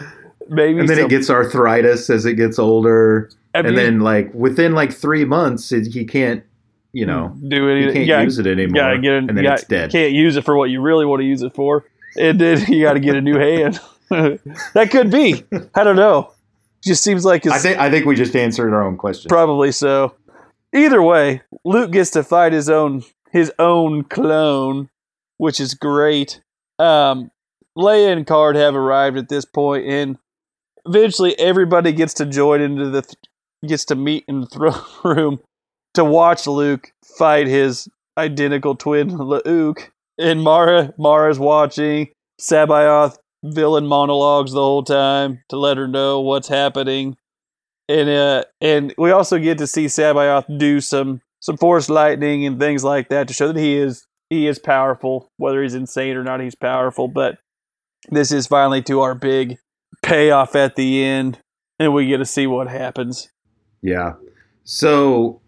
[0.49, 4.01] maybe and then some- it gets arthritis as it gets older, I and mean, then
[4.01, 6.43] like within like three months, it, he can't,
[6.93, 7.93] you know, do he anything.
[7.93, 9.91] can't You gotta- use it anymore, gotta get and then gotta- dead.
[9.93, 11.85] Can't use it for what you really want to use it for,
[12.19, 13.81] and then you got to get a new hand.
[14.11, 15.45] that could be.
[15.75, 16.33] I don't know.
[16.83, 19.29] Just seems like it's I think I think we just answered our own question.
[19.29, 20.15] probably so.
[20.75, 24.89] Either way, Luke gets to fight his own his own clone,
[25.41, 26.43] which is great.
[26.79, 27.31] Um,
[27.77, 30.19] Leia and Karrde have arrived at this point, and
[30.85, 33.15] eventually everybody gets to join into the th-
[33.67, 35.41] gets to meet in the throne room
[35.95, 37.89] to watch Luke fight his
[38.19, 39.91] identical twin Luke.
[40.19, 46.49] And Mara Mara's watching C'baoth villain monologues the whole time to let her know what's
[46.49, 47.17] happening.
[47.89, 52.61] And uh and we also get to see C'baoth do some some force lightning and
[52.61, 56.23] things like that to show that he is he is powerful, whether he's insane or
[56.25, 57.09] not, he's powerful.
[57.09, 57.39] But
[58.11, 59.59] this is finally to our big
[60.03, 61.39] payoff at the end,
[61.79, 63.29] and we get to see what happens.
[63.83, 64.15] Yeah.
[64.65, 65.41] So,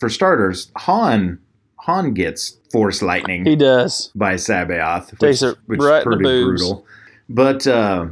[0.00, 1.38] for starters, Han
[1.80, 4.10] Han gets force lightning He does.
[4.14, 6.86] by C'baoth, which, which right is pretty brutal.
[7.28, 8.08] But uh,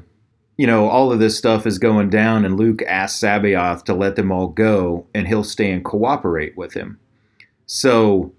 [0.56, 4.16] you know, all of this stuff is going down, and Luke asks C'baoth to let
[4.16, 6.98] them all go, and he'll stay and cooperate with him.
[7.66, 8.32] So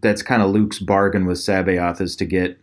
[0.00, 2.58] that's kind of Luke's bargain with C'baoth is to get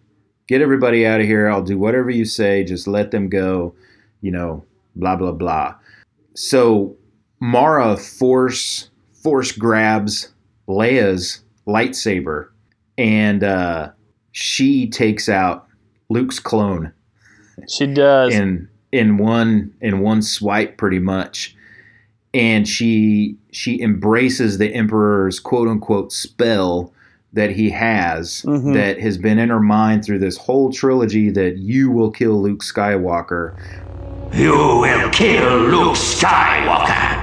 [0.47, 1.49] get everybody out of here.
[1.49, 2.63] I'll do whatever you say.
[2.63, 3.75] Just let them go.
[4.21, 4.65] You know,
[4.95, 5.75] blah blah blah.
[6.35, 6.95] So
[7.39, 8.89] Mara force
[9.23, 10.33] force grabs
[10.67, 12.49] Leia's lightsaber,
[12.97, 13.91] and uh,
[14.31, 15.67] she takes out
[16.09, 16.93] Luke's clone
[17.67, 18.33] She does.
[18.33, 21.53] in in one in one swipe pretty much
[22.33, 26.93] and she she embraces the emperor's quote unquote spell
[27.37, 28.73] that he has Mhm.
[28.73, 32.61] that has been in her mind through this whole trilogy that you will kill Luke
[32.63, 33.53] Skywalker
[34.33, 37.15] You will kill Luke Skywalker.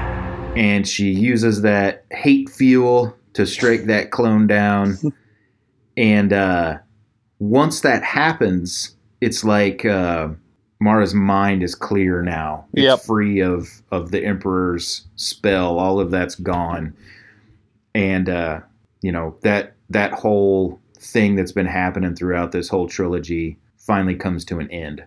[0.56, 4.96] and she uses that hate fuel to strike that clone down
[5.96, 6.78] and uh
[7.40, 10.28] once that happens it's like uh
[10.80, 12.66] Mara's mind is clear now.
[12.74, 13.00] It's Yep.
[13.00, 15.78] free of of the emperor's spell.
[15.78, 16.92] All of that's gone.
[17.94, 18.60] And uh
[19.00, 24.44] you know, that that whole thing that's been happening throughout this whole trilogy finally comes
[24.46, 25.04] to an end.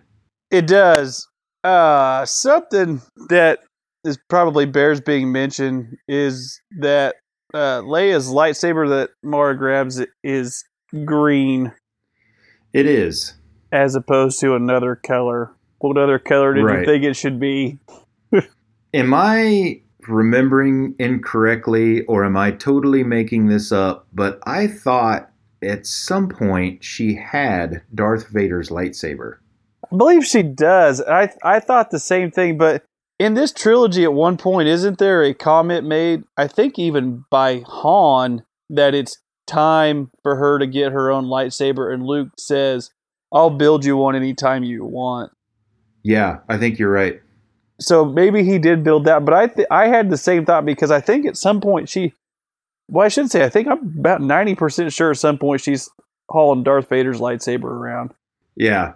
[0.50, 1.26] It does.
[1.64, 3.60] Uh, something that
[4.04, 7.16] is probably bears being mentioned is that
[7.52, 10.64] uh, Leia's lightsaber that Mara grabs is
[11.04, 11.72] green
[12.72, 13.34] It is.
[13.72, 15.50] as opposed to another color.
[15.80, 17.78] What other color did you think it should be?
[18.94, 24.06] Am I remembering incorrectly or am I totally making this up?
[24.12, 25.30] But I thought
[25.62, 29.38] at some point she had Darth Vader's lightsaber.
[29.90, 31.00] I believe she does.
[31.02, 32.84] I I thought the same thing, but
[33.18, 36.22] In this trilogy, at one point, isn't there a comment made?
[36.36, 41.92] I think even by Han that it's time for her to get her own lightsaber,
[41.92, 42.92] and Luke says,
[43.32, 45.32] "I'll build you one anytime you want."
[46.04, 47.20] Yeah, I think you're right.
[47.80, 50.90] So maybe he did build that, but I th- I had the same thought because
[50.90, 52.12] I think at some point she,
[52.88, 55.88] well, I should say I think I'm about ninety percent sure at some point she's
[56.28, 58.12] hauling Darth Vader's lightsaber around.
[58.56, 58.94] Yeah.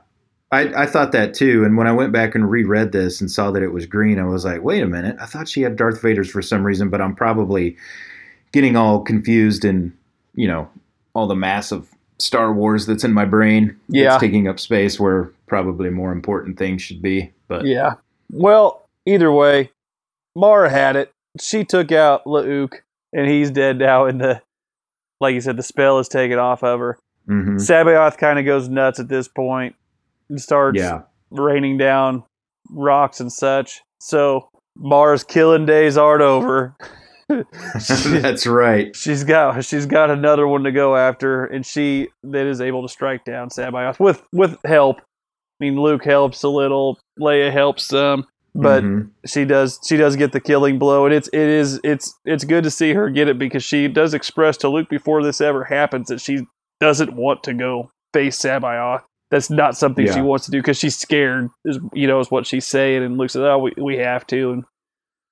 [0.50, 1.64] I, I thought that too.
[1.64, 4.26] And when I went back and reread this and saw that it was green, I
[4.26, 5.16] was like, wait a minute.
[5.18, 7.76] I thought she had Darth Vader's for some reason, but I'm probably
[8.52, 9.96] getting all confused and,
[10.34, 10.68] you know,
[11.14, 13.78] all the massive Star Wars that's in my brain.
[13.88, 14.12] Yeah.
[14.12, 17.32] It's taking up space where probably more important things should be.
[17.48, 17.94] But Yeah.
[18.32, 19.70] Well, either way,
[20.34, 21.12] Mara had it.
[21.40, 24.06] She took out Luke, and he's dead now.
[24.06, 24.42] And the,
[25.20, 26.98] like you said, the spell is taken off of her.
[27.28, 27.56] mhm.
[27.56, 29.76] C'baoth kind of goes nuts at this point
[30.28, 31.02] and starts yeah.
[31.30, 32.24] raining down
[32.70, 33.82] rocks and such.
[34.00, 36.74] So Mara's killing days aren't over.
[37.28, 38.94] that's right.
[38.94, 42.88] She's got she's got another one to go after, and she then is able to
[42.88, 45.00] strike down C'baoth with with help.
[45.62, 49.10] I mean, Luke helps a little, Leia helps some, but Mhm.
[49.24, 52.64] she does she does get the killing blow, and it's it is it's it's good
[52.64, 56.08] to see her get it because she does express to Luke before this ever happens
[56.08, 56.40] that she
[56.80, 59.02] doesn't want to go face C'baoth.
[59.30, 61.48] That's not something she wants to do because she's scared.
[61.64, 64.50] Is you know is what she's saying, and Luke says, "Oh, we we have to."
[64.50, 64.64] And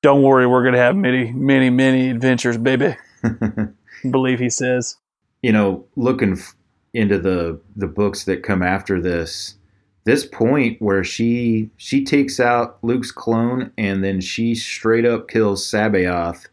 [0.02, 2.94] don't worry, we're gonna have many many many adventures, baby.
[4.10, 4.96] Believe he says.
[5.42, 6.54] you know, looking f-
[6.94, 9.56] into the the books that come after this,
[10.04, 15.64] this point where she she takes out Luke's clone and then she straight up kills
[15.70, 16.46] C'baoth,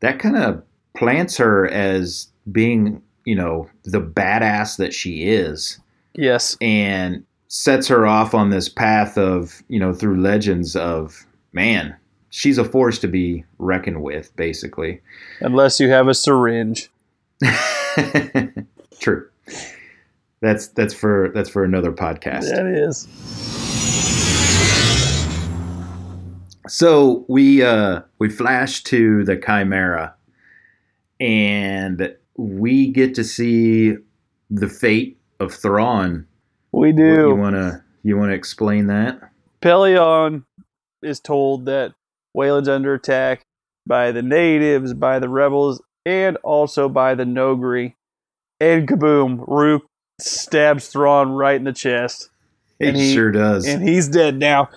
[0.00, 0.62] that kind of
[0.96, 5.78] plants her as being, you know, the badass that she is
[6.14, 6.56] Yes.
[6.60, 11.94] and sets her off on this path of, you know, through legends of man,
[12.30, 15.00] she's a force to be reckoned with basically.
[15.40, 16.90] Unless you have a syringe.
[19.00, 19.28] True.
[20.44, 22.50] That's that's for that's for another podcast.
[22.50, 23.08] That is.
[26.68, 30.12] So we uh we flash to the Chimaera
[31.18, 33.96] and we get to see
[34.50, 36.26] the fate of Thrawn.
[36.72, 37.28] We do.
[37.28, 39.18] You wanna you wanna explain that?
[39.62, 40.44] Pellaeon
[41.02, 41.94] is told that
[42.34, 43.40] Wayland's under attack
[43.86, 47.94] by the natives, by the rebels, and also by the Noghri.
[48.60, 49.84] And kaboom, Rukh
[50.20, 52.30] stabs Thrawn right in the chest.
[52.80, 53.66] It And he- sure does.
[53.66, 54.68] and he's dead now.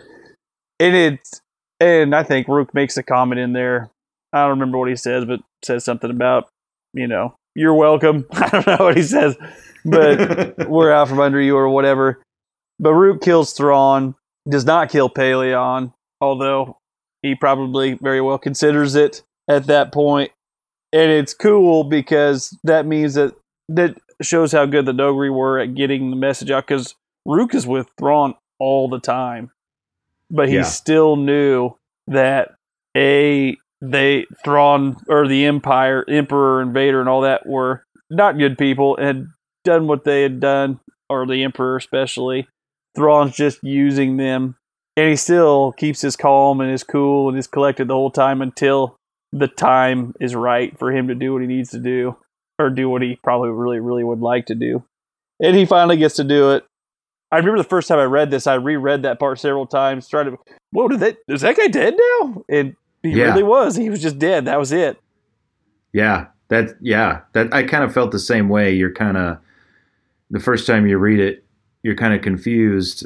[0.79, 1.41] And it's
[1.79, 3.89] and I think Rukh makes a comment in there.
[4.33, 6.49] I don't remember what he says, but says something about
[6.93, 8.25] you know you're welcome.
[8.31, 9.35] I don't know what he says,
[9.85, 12.21] but we're out from under you or whatever.
[12.79, 14.13] But Rukh kills Thrawn,
[14.47, 16.77] does not kill Pellaeon, although
[17.23, 20.31] he probably very well considers it at that point.
[20.93, 23.33] And it's cool because that means that
[23.69, 26.95] that shows how good the Noghri were at getting the message out because
[27.25, 29.51] Rukh is with Thrawn all the time.
[30.29, 30.63] But he Yeah.
[30.63, 31.71] still knew
[32.07, 32.55] that
[32.95, 38.57] a they Thrawn or the Empire, Emperor and Vader and all that were not good
[38.57, 39.27] people and
[39.63, 42.47] done what they had done, or the Emperor especially.
[42.95, 44.55] Thrawn's just using them.
[44.95, 48.41] And he still keeps his calm and his cool and is collected the whole time
[48.41, 48.95] until
[49.31, 52.17] the time is right for him to do what he needs to do.
[52.59, 54.83] Or do what he probably really, really would like to do.
[55.39, 56.65] And he finally gets to do it.
[57.31, 60.25] I remember the first time I read this, I reread that part several times, trying
[60.31, 60.37] to
[60.71, 62.43] whoa, did that is that guy dead now?
[62.49, 63.25] And he Yeah.
[63.25, 63.75] really was.
[63.75, 64.45] He was just dead.
[64.45, 64.97] That was it.
[65.93, 68.73] Yeah, that yeah, that I kind of felt the same way.
[68.73, 69.37] You're kind of
[70.31, 71.43] the first time you read it,
[71.83, 73.05] you're kind of confused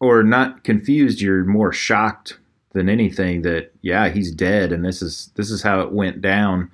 [0.00, 2.38] or not confused, you're more shocked
[2.72, 6.70] than anything that yeah, he's dead and this is this is how it went down.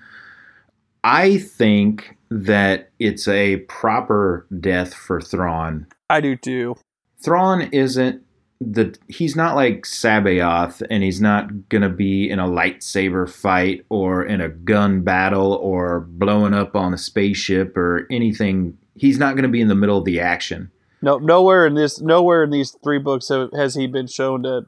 [1.09, 5.87] I think that it's a proper death for Thrawn.
[6.11, 6.77] I do too.
[7.25, 8.23] Thrawn isn't
[8.61, 14.23] the he's not like C'baoth and he's not gonna be in a lightsaber fight or
[14.23, 18.77] in a gun battle or blowing up on a spaceship or anything.
[18.95, 20.71] He's not gonna be in the middle of the action.
[21.01, 24.67] No, nowhere in this, nowhere in these three books have, has he been shown to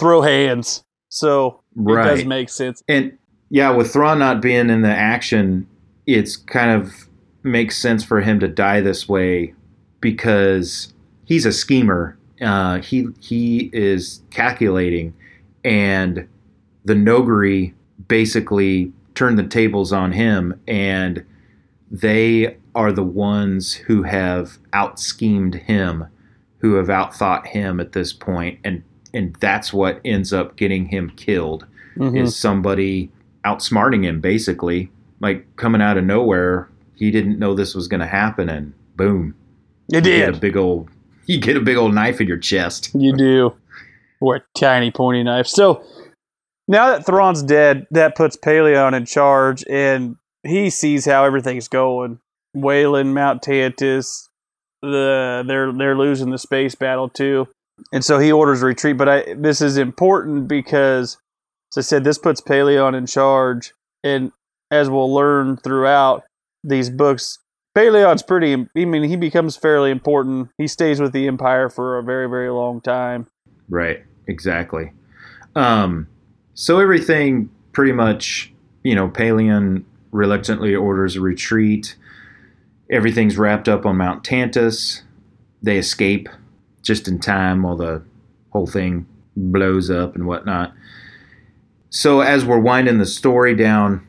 [0.00, 0.82] throw hands.
[1.10, 2.82] So it does make sense.
[2.88, 3.18] And
[3.50, 5.66] yeah, with Thrawn not being in the action,
[6.06, 7.08] it's kind of
[7.42, 9.54] makes sense for him to die this way
[10.00, 10.92] because
[11.24, 12.16] he's a schemer.
[12.40, 15.12] Uh, he he is calculating,
[15.64, 16.28] and
[16.84, 17.72] the Noghri
[18.06, 21.24] basically turned the tables on him, and
[21.90, 26.06] they are the ones who have out schemed him,
[26.58, 28.82] who have outthought him at this point, and
[29.14, 32.22] and that's what ends up getting him killed Mhm.
[32.22, 33.10] is somebody
[33.44, 38.06] outsmarting him basically like coming out of nowhere he didn't know this was going to
[38.06, 39.34] happen and boom
[39.88, 40.40] You you get a did.
[40.40, 40.88] big old
[41.26, 43.54] you get a big old knife in your chest You do.
[44.20, 45.46] Or a tiny pointy knife.
[45.46, 45.84] So
[46.66, 52.18] now that Thrawn's dead, that puts Pellaeon in charge, and he sees how everything's going.
[52.52, 54.28] Wayland, Mount Tantiss,
[54.82, 57.46] the they're they're losing the space battle too,
[57.92, 58.96] and so he orders a retreat.
[58.96, 61.16] But I this is important because,
[61.72, 64.32] as I said, this puts Pellaeon in charge, and
[64.70, 66.24] as we'll learn throughout
[66.64, 67.38] these books,
[67.76, 68.54] Pellaeon's pretty.
[68.54, 70.48] I mean, he becomes fairly important.
[70.58, 73.26] He stays with the Empire for a very very long time.
[73.68, 74.92] Right, exactly.
[75.54, 76.08] Um,
[76.54, 78.52] so everything pretty much,
[78.82, 81.96] you know, Pellaeon reluctantly orders a retreat.
[82.90, 85.02] Everything's wrapped up on Mount Tantiss.
[85.62, 86.28] They escape
[86.82, 88.02] just in time while the
[88.50, 89.06] whole thing
[89.36, 90.72] blows up and whatnot.
[91.90, 94.06] So as we're winding the story down,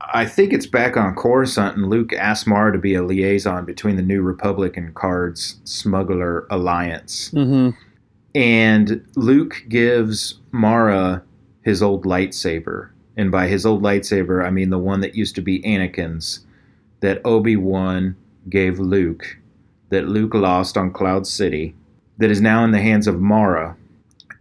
[0.00, 3.96] I think it's back on Coruscant, and Luke asks Mara to be a liaison between
[3.96, 7.70] the New Republic and Karrde's Smuggler Alliance Mm-hmm.
[8.34, 11.22] and Luke gives Mara
[11.62, 12.90] his old lightsaber.
[13.16, 16.46] And by his old lightsaber, I mean the one that used to be Anakin's,
[17.00, 18.16] that Obi Wan
[18.48, 19.36] gave Luke,
[19.90, 21.74] that Luke lost on Cloud City,
[22.18, 23.76] that is now in the hands of Mara.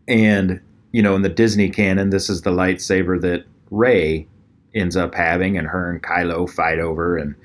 [0.07, 0.61] And,
[0.91, 4.27] you know, in the Disney canon, this is the lightsaber that Rey
[4.73, 7.17] ends up having, and her and Kylo fight over.
[7.17, 7.35] And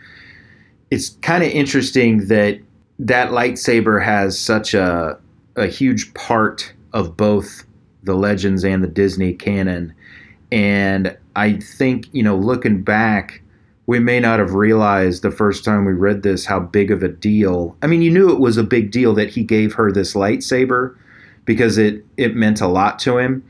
[0.90, 2.61] it's kind of interesting that
[2.99, 5.18] that lightsaber has such a
[5.57, 7.64] a huge part of both
[8.03, 9.95] the legends and the Disney canon.
[10.51, 13.43] And I think, you know, looking back,
[13.86, 17.09] we may not have realized the first time we read this how big of a
[17.09, 17.76] deal.
[17.82, 20.97] I mean, you knew it was a big deal that he gave her this lightsaber
[21.45, 23.45] because it it meant a lot to him.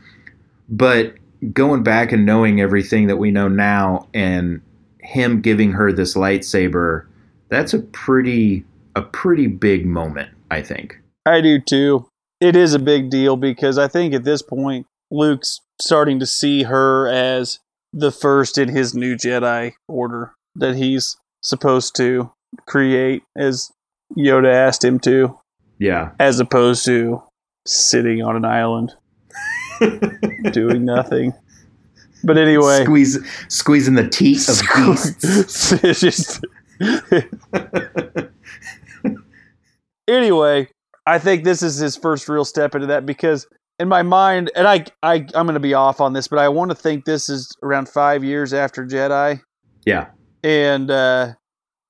[0.69, 1.15] But
[1.53, 4.61] going back and knowing everything that we know now and
[5.01, 7.07] him giving her this lightsaber,
[7.49, 8.65] that's a pretty
[8.95, 10.99] a pretty big moment, I think.
[11.27, 12.07] I do too.
[12.41, 16.65] It is a big deal because I think at this point, Luke's starting to see
[16.65, 17.59] her as
[17.93, 22.33] the first in his new Jedi order that he's supposed to
[22.67, 23.71] create, as
[24.17, 25.39] Yoda asked him to,
[25.79, 26.11] Yeah.
[26.19, 27.23] as opposed to
[27.67, 28.93] sitting on an island
[30.53, 31.33] doing nothing.
[32.25, 34.61] But anyway, Squeeze squeezing the teeth of
[35.23, 36.01] beasts.
[36.01, 36.45] just
[40.09, 40.69] anyway,
[41.07, 43.47] I think this is his first real step into that because
[43.79, 46.49] in my mind, and I, I I'm going to be off on this, but I
[46.49, 49.41] want to think this is around five years after Jedi,
[49.85, 50.07] Yeah.
[50.45, 51.33] and uh,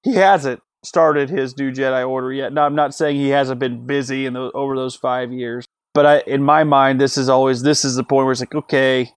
[0.02, 2.52] he hasn't started his new Jedi Order yet.
[2.52, 5.64] Now, I'm not saying he hasn't been busy in the, over those five years,
[5.94, 8.54] but I, in my mind, this is always this is the point where it's like,
[8.54, 9.10] okay,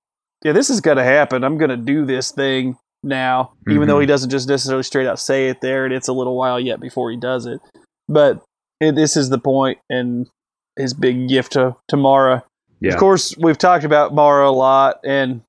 [0.43, 1.43] yeah, this is going to happen.
[1.43, 4.09] I'm going to do this thing now, even though he mm-hmm.
[4.09, 7.11] doesn't just necessarily straight out say it there, and it's a little while yet before
[7.11, 7.59] he does it.
[8.07, 8.43] But
[8.79, 10.27] it, this is the point, and
[10.77, 12.43] his big gift to to Mara.
[12.81, 12.93] Yeah.
[12.93, 15.41] Of course, we've talked about Mara a lot, and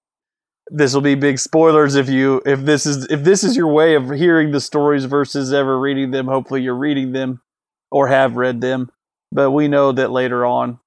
[0.68, 3.94] this will be big spoilers if you if this is if this is your way
[3.94, 6.26] of hearing the stories versus ever reading them.
[6.26, 7.40] Hopefully, you're reading them
[7.90, 8.90] or have read them.
[9.32, 10.78] But we know that later on,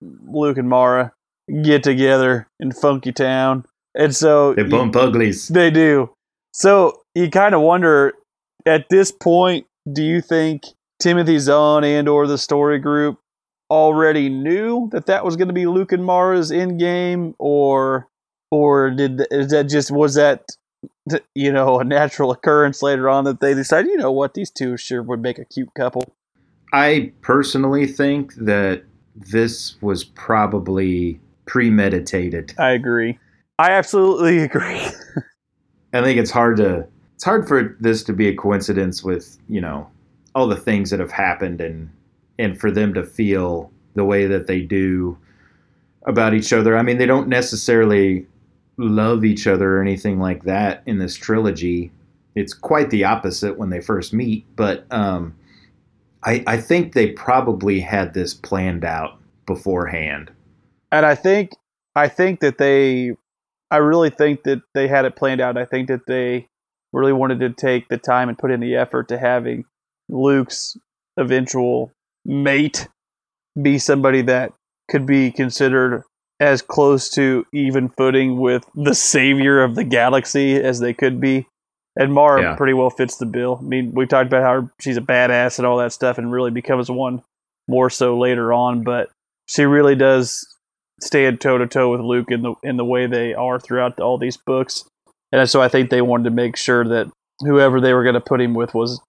[0.00, 1.12] Luke and Mara
[1.62, 3.64] get together in Funky Town,
[3.94, 5.48] and so They bump uglies.
[5.48, 6.10] they do.
[6.52, 8.14] So you kind of wonder
[8.66, 10.62] at this point, do you think
[11.00, 13.18] Timothy Zahn and or the story group
[13.70, 18.08] already knew that that was going to be Luke and Mara's end game, or
[18.50, 20.48] or did is that just was that
[21.34, 24.76] you know a natural occurrence later on that they decided you know what these two
[24.76, 26.02] sure would make a cute couple.
[26.72, 28.84] I personally think that
[29.14, 32.54] this was probably premeditated.
[32.58, 33.18] I agree.
[33.58, 34.80] I absolutely agree.
[35.92, 39.60] I think it's hard to it's hard for this to be a coincidence with, you
[39.60, 39.88] know,
[40.34, 41.90] all the things that have happened and
[42.38, 45.18] and for them to feel the way that they do
[46.04, 46.78] about each other.
[46.78, 48.26] I mean, they don't necessarily
[48.78, 51.92] love each other or anything like that in this trilogy.
[52.34, 55.34] It's quite the opposite when they first meet, but um
[56.24, 60.30] I, I think they probably had this planned out beforehand.
[60.90, 61.52] and I think
[61.94, 63.14] I think that they
[63.70, 65.58] I really think that they had it planned out.
[65.58, 66.48] I think that they
[66.92, 69.64] really wanted to take the time and put in the effort to having
[70.08, 70.76] Luke's
[71.18, 71.92] eventual
[72.24, 72.88] mate
[73.60, 74.52] be somebody that
[74.88, 76.02] could be considered
[76.40, 81.46] as close to even footing with the savior of the galaxy as they could be.
[81.96, 82.54] And Mara Yeah.
[82.54, 83.58] pretty well fits the bill.
[83.60, 86.52] I mean, we talked about how she's a badass and all that stuff and really
[86.52, 87.22] becomes one
[87.66, 89.10] more so later on, but
[89.46, 90.46] she really does
[91.00, 94.16] stand toe to toe with Luke in the in the way they are throughout all
[94.18, 94.84] these books,
[95.32, 97.08] and so I think they wanted to make sure that
[97.40, 99.00] whoever they were going to put him with was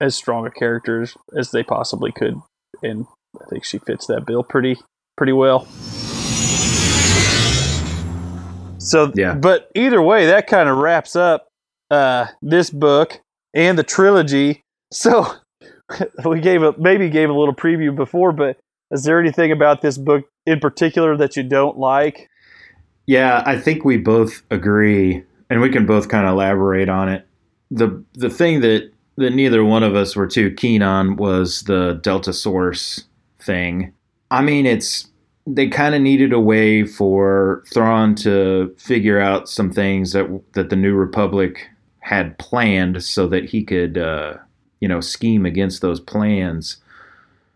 [0.00, 2.40] as strong a character as- as they possibly could,
[2.82, 3.06] and
[3.40, 4.76] I think she fits that bill pretty
[5.16, 5.66] pretty well.
[8.86, 9.34] So, Yeah.
[9.34, 11.48] but either way, that kind of wraps up
[11.90, 13.20] uh, this book
[13.54, 14.62] and the trilogy.
[14.92, 15.26] So,
[16.24, 18.56] we gave a maybe gave a little preview before, but
[18.92, 22.28] is there anything about this book in particular that you don't like?
[23.06, 27.26] Yeah, I think we both agree, and we can both kind of elaborate on it.
[27.72, 31.98] the The thing that that neither one of us were too keen on was the
[32.00, 33.04] Delta Source
[33.40, 33.92] thing.
[34.30, 35.08] I mean, it's
[35.46, 40.70] they kind of needed a way for Thrawn to figure out some things that that
[40.70, 41.68] the New Republic
[42.00, 44.34] had planned, so that he could, uh,
[44.80, 46.78] you know, scheme against those plans.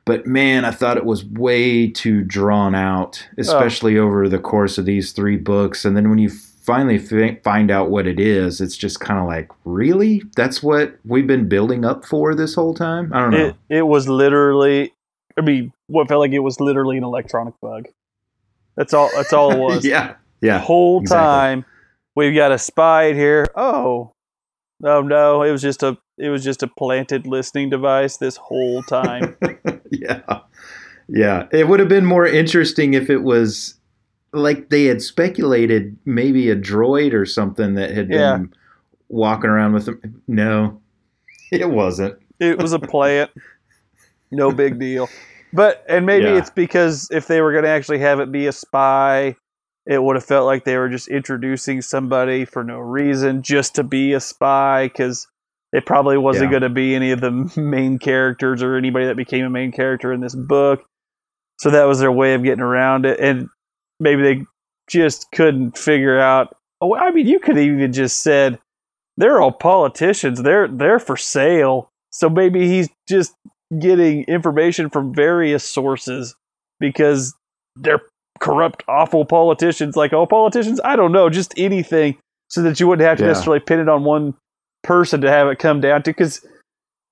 [0.05, 4.85] But man, I thought it was way too drawn out, especially over the course of
[4.85, 5.85] these three books.
[5.85, 9.27] And then when you finally fi- find out what it is, it's just kind of
[9.27, 10.23] like, really?
[10.37, 13.13] That's what we've been building up for this whole time?
[13.13, 13.47] I don't know.
[13.47, 14.93] It it was literally,
[15.41, 17.87] I mean, what felt like it was literally an electronic bug.
[18.77, 19.11] That's all.
[19.15, 19.85] That's all it was.
[19.85, 20.59] yeah, The yeah.
[20.59, 21.25] whole exactly.
[21.27, 21.65] time
[22.15, 23.47] we've got a spy here.
[23.55, 24.13] Oh,
[24.85, 25.43] oh no!
[25.43, 29.37] It was just a it was just a planted listening device this whole time.
[29.91, 30.21] yeah,
[31.09, 31.47] yeah.
[31.53, 33.75] It would have been more interesting if it was
[34.33, 38.37] like they had speculated maybe a droid or something that had Yeah.
[38.37, 38.55] been
[39.09, 40.23] walking around with them.
[40.29, 40.81] No,
[41.53, 42.19] it wasn't.
[42.39, 43.31] it was a plant.
[44.31, 45.09] No big deal.
[45.53, 46.39] But and maybe Yeah.
[46.39, 49.37] it's because if they were going to actually have it be a spy,
[49.87, 53.83] it would have felt like they were just introducing somebody for no reason just to
[53.83, 55.27] be a spy because
[55.73, 56.51] it probably wasn't Yeah.
[56.51, 60.13] going to be any of the main characters or anybody that became a main character
[60.13, 60.85] in this book.
[61.59, 63.49] So that was their way of getting around it and
[63.99, 64.45] maybe they
[64.89, 68.59] just couldn't figure out oh I mean you could even just said
[69.17, 70.43] they're all politicians.
[70.43, 71.91] They're they're for sale.
[72.11, 73.35] So maybe he's just
[73.79, 76.35] getting information from various sources
[76.81, 77.35] because
[77.77, 78.01] they're
[78.41, 80.81] corrupt, awful politicians, like all politicians.
[80.85, 82.17] I don't know, just anything,
[82.49, 83.29] so that you wouldn't have to Yeah.
[83.29, 84.35] necessarily pin it on one
[84.83, 86.45] person to have it come down to, because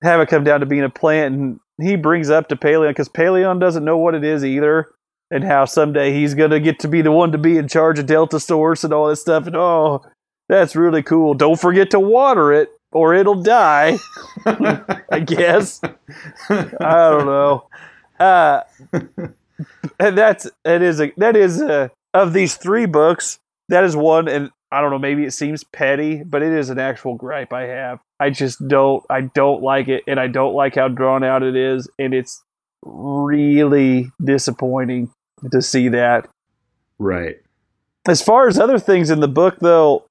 [0.02, 1.34] have it come down to being a plant.
[1.34, 4.88] And he brings up to Pellaeon because Pellaeon doesn't know what it is either,
[5.30, 8.06] and how someday he's gonna get to be the one to be in charge of
[8.06, 9.46] Delta Source and all this stuff.
[9.46, 10.02] And oh,
[10.48, 11.34] that's really cool.
[11.34, 13.98] Don't forget to water it, or it'll die.
[14.46, 15.80] I guess.
[16.48, 17.68] I don't know.
[18.18, 18.62] Uh,
[20.00, 23.38] and that's that is a that is a of these three books.
[23.68, 24.98] That is one, and I don't know.
[24.98, 28.00] Maybe it seems petty, but it is an actual gripe I have.
[28.18, 29.04] I just don't.
[29.10, 32.42] I don't like it, and I don't like how drawn out it is, and it's
[32.82, 35.10] really disappointing
[35.50, 36.28] to see that.
[36.98, 37.36] Right.
[38.06, 40.06] As far as other things in the book, though,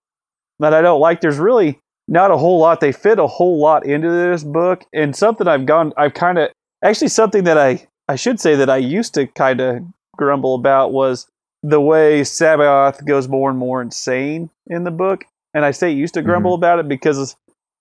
[0.59, 2.79] that I don't like, there's really not a whole lot.
[2.79, 6.49] They fit a whole lot into this book, and something I've gone, I've kind of
[6.83, 9.83] actually something that I I should say that I used to kind of
[10.15, 11.27] grumble about was
[11.63, 16.13] the way C'baoth goes more and more insane in the book, and I say used
[16.13, 16.29] to mm-hmm.
[16.29, 17.35] grumble about it because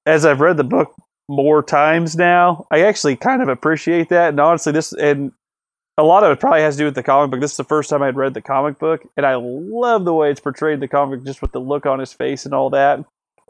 [0.05, 0.95] as I've read the book
[1.29, 5.33] more times now, I actually kind of appreciate that, and honestly, this and
[5.99, 7.41] a lot of it probably has to do with the comic book.
[7.41, 10.31] This is the first time I'd read the comic book, and I love the way
[10.31, 13.05] it's portrayed in the comic, just with the look on his face and all that.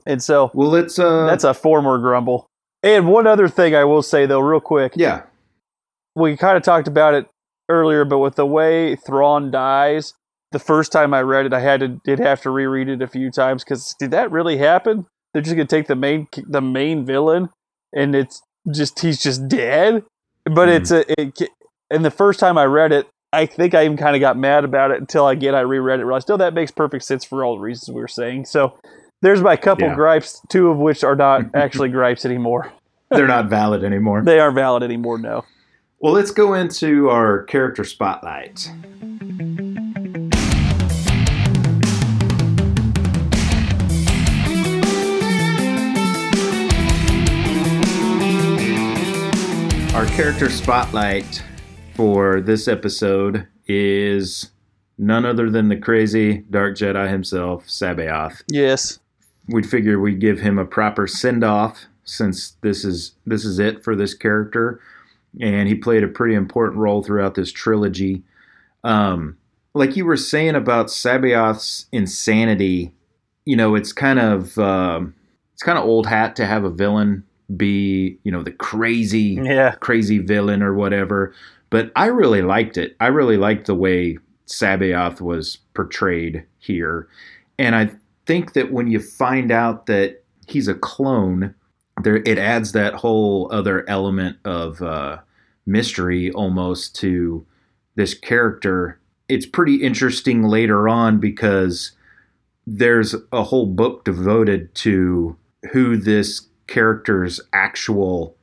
[0.06, 1.26] And so Well, it's uh.
[1.26, 2.46] that's a former grumble.
[2.82, 5.22] And one other thing I will say though, real quick, yeah.
[6.14, 7.26] we kind of talked about it
[7.68, 10.14] earlier, but with the way Thrawn dies,
[10.52, 13.08] the first time I read it, I had to did have to reread it a
[13.08, 15.06] few times because did that really happen?
[15.32, 17.50] They're just gonna take the main the main villain,
[17.92, 18.40] and it's
[18.72, 20.04] just he's just dead.
[20.44, 21.50] But it's a it,
[21.90, 24.64] and the first time I read it, I think I even kind of got mad
[24.64, 26.04] about it until I get I reread it.
[26.04, 28.46] Realized, oh, that makes perfect sense for all the reasons we were saying.
[28.46, 28.78] So
[29.22, 29.94] there's my couple Yeah.
[29.94, 32.72] gripes, two of which are not actually gripes anymore.
[33.10, 34.22] They're not valid anymore.
[34.22, 35.18] They aren't valid anymore.
[35.18, 35.44] No.
[36.00, 38.68] Well, let's go into our character spotlights.
[49.94, 51.42] Our character spotlight
[51.94, 54.50] for this episode is
[54.98, 58.98] none other than the crazy Dark Jedi himself, C'baoth Yes.
[59.48, 63.82] We'd figure we'd give him a proper send off since this is this is it
[63.84, 64.80] for this character,
[65.40, 68.22] and he played a pretty important role throughout this trilogy.
[68.84, 69.36] Um,
[69.74, 72.92] like you were saying about C'baoth's insanity,
[73.44, 75.14] you know, it's kind of um,
[75.52, 77.24] it's kind of old hat to have a villain
[77.56, 79.72] be you know the crazy Yeah.
[79.78, 81.32] crazy villain or whatever.
[81.70, 82.96] But I really liked it.
[83.00, 84.18] I really liked the way
[84.48, 87.08] C'baoth was portrayed here.
[87.58, 87.90] And I
[88.26, 91.54] think that when you find out that he's a clone,
[92.02, 95.18] there it adds that whole other element of uh,
[95.64, 97.46] mystery almost to
[97.94, 99.00] this character.
[99.28, 101.92] It's pretty interesting later on because
[102.66, 105.36] there's a whole book devoted to
[105.72, 108.36] who this character's actual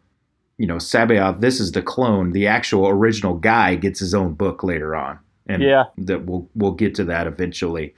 [0.57, 4.63] you know C'baoth this is the clone the actual original guy gets his own book
[4.63, 5.86] later on and Yeah.
[5.97, 7.93] that we'll we'll get to that eventually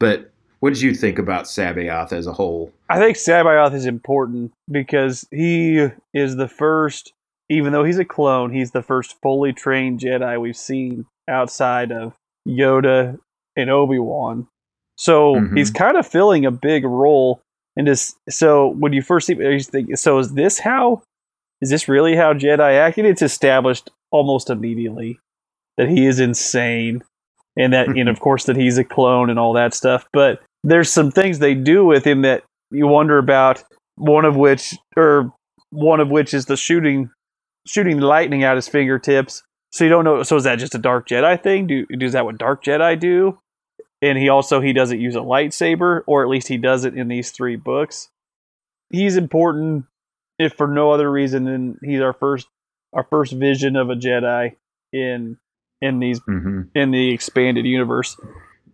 [0.00, 4.52] but what did you think about C'baoth as a whole I think C'baoth is important
[4.70, 7.12] because he is the first,
[7.48, 12.14] even though he's a clone, he's the first fully trained Jedi we've seen outside of
[12.46, 13.18] Yoda
[13.56, 14.46] and Obi Wan.
[14.96, 15.56] So Mhm.
[15.56, 17.40] he's kind of filling a big role.
[17.76, 21.02] And this, so when you first see, you think, so is this how?
[21.60, 23.04] Is this really how Jedi acted?
[23.04, 25.18] It's established almost immediately
[25.76, 27.02] that he is insane,
[27.56, 30.06] and that, and of course that he's a clone and all that stuff.
[30.12, 33.62] But there's some things they do with him that you wonder about
[33.96, 35.32] one of which or
[35.70, 37.10] one of which is the shooting
[37.66, 39.42] shooting lightning out his fingertips.
[39.72, 41.66] So you don't know so is that just a dark jedi thing?
[41.66, 43.38] Do is that what dark jedi do?
[44.00, 47.08] And he also he doesn't use a lightsaber or at least he does it in
[47.08, 48.08] these three books.
[48.90, 49.84] He's important
[50.38, 52.46] if for no other reason than he's our first
[52.92, 54.56] our first vision of a jedi
[54.92, 55.36] in
[55.80, 56.62] in these mm-hmm.
[56.74, 58.16] in the expanded universe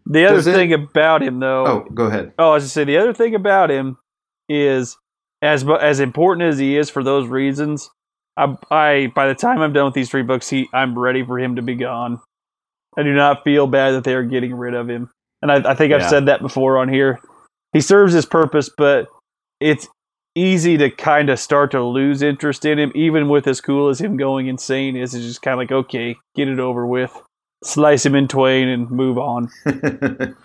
[0.07, 2.69] the other Does it- thing about him though oh go ahead Oh, I was to
[2.71, 3.97] say the other thing about him
[4.49, 4.97] is
[5.43, 7.91] as as important as he is for those reasons.
[8.37, 11.39] I, I by the time I'm done with these three books, he I'm ready for
[11.39, 12.21] him to be gone.
[12.97, 15.11] I do not feel bad that they are getting rid of him,
[15.43, 16.09] and I, I think I've Yeah.
[16.09, 17.21] said that before on here.
[17.73, 19.09] He serves his purpose, but
[19.61, 19.89] it's
[20.35, 24.01] easy to kind of start to lose interest in him, even with as cool as
[24.01, 25.15] him going insane is.
[25.15, 27.13] It's just kind of like okay, get it over with,
[27.65, 29.51] slice him in twain, and move on.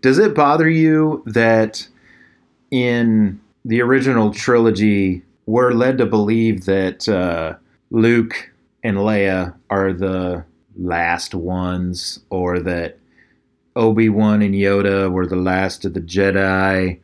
[0.00, 1.86] Does it bother you that
[2.70, 7.56] in the original trilogy, we're led to believe that uh,
[7.90, 8.50] Luke
[8.82, 10.44] and Leia are the
[10.76, 12.98] last ones, or that
[13.76, 17.00] Obi Wan and Yoda were the last of the Jedi?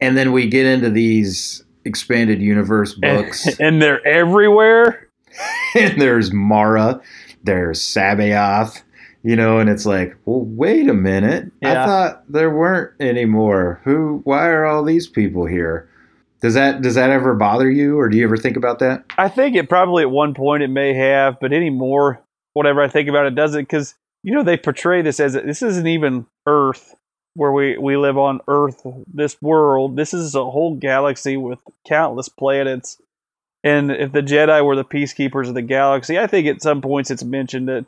[0.00, 5.08] And then we get into these expanded universe books, and they're everywhere.
[5.74, 7.00] and there's Mara,
[7.48, 8.82] there's C'baoth,
[9.22, 11.50] you know, and it's like, well, wait a minute.
[11.62, 11.82] Yeah.
[11.82, 13.80] I thought there weren't any more.
[13.84, 14.20] Who?
[14.24, 15.88] Why are all these people here?
[16.42, 19.04] Does that does that ever bother you, or do you ever think about that?
[19.16, 22.20] I think it probably at one point it may have, but anymore,
[22.52, 25.86] whatever I think about it doesn't because you know they portray this as this isn't
[25.86, 26.94] even Earth
[27.34, 29.96] where we we live on Earth, this world.
[29.96, 33.00] This is a whole galaxy with countless planets.
[33.64, 37.10] And if the Jedi were the peacekeepers of the galaxy, I think at some points
[37.10, 37.86] it's mentioned that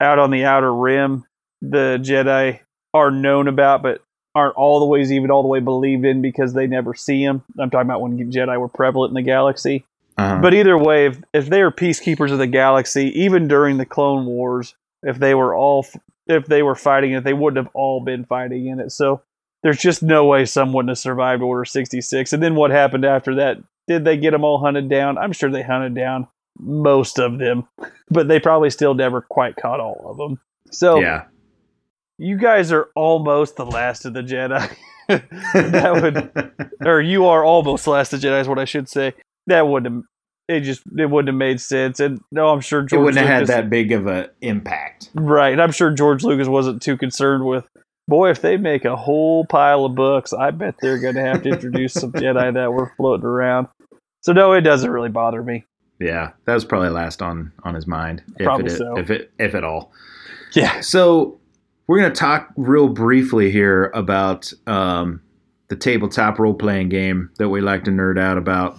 [0.00, 1.24] out on the outer rim,
[1.60, 2.60] the Jedi
[2.94, 4.02] are known about, but
[4.34, 7.42] aren't all the ways even all the way believed in because they never see them.
[7.58, 9.84] I'm talking about when Jedi were prevalent in the galaxy.
[10.16, 10.40] Uh-huh.
[10.40, 14.26] But either way, if, if they are peacekeepers of the galaxy, even during the Clone
[14.26, 15.86] Wars, if they were all,
[16.26, 18.92] if they were fighting it, they wouldn't have all been fighting in it.
[18.92, 19.22] So
[19.62, 22.32] there's just no way some wouldn't have survived Order 66.
[22.32, 23.58] And then what happened after that?
[23.88, 25.18] Did they get them all hunted down?
[25.18, 26.28] I'm sure they hunted down
[26.58, 27.66] most of them,
[28.10, 30.40] but they probably still never quite caught all of them.
[30.70, 31.24] So yeah,
[32.18, 34.74] you guys are almost the last of the Jedi.
[35.08, 38.88] that would or you are almost the last of the Jedi is what I should
[38.88, 39.14] say.
[39.46, 40.04] That wouldn't have
[40.48, 42.00] it just it wouldn't have made sense.
[42.00, 45.10] And no, I'm sure it George wouldn't have had that big of an impact.
[45.14, 45.52] right.
[45.52, 47.66] And I'm sure George Lucas wasn't too concerned with
[48.12, 51.48] boy, if they make a whole pile of books, I bet they're gonna have to
[51.48, 53.68] introduce some Jedi that were floating around.
[54.20, 55.64] So no, it doesn't really bother me.
[55.98, 58.98] Yeah, that was probably last on on his mind, if Probably it so.
[58.98, 59.92] if it if at all.
[60.52, 60.80] Yeah.
[60.80, 61.40] So
[61.86, 65.20] we're going to talk real briefly here about um,
[65.68, 68.76] the tabletop role playing game that we like to nerd out about.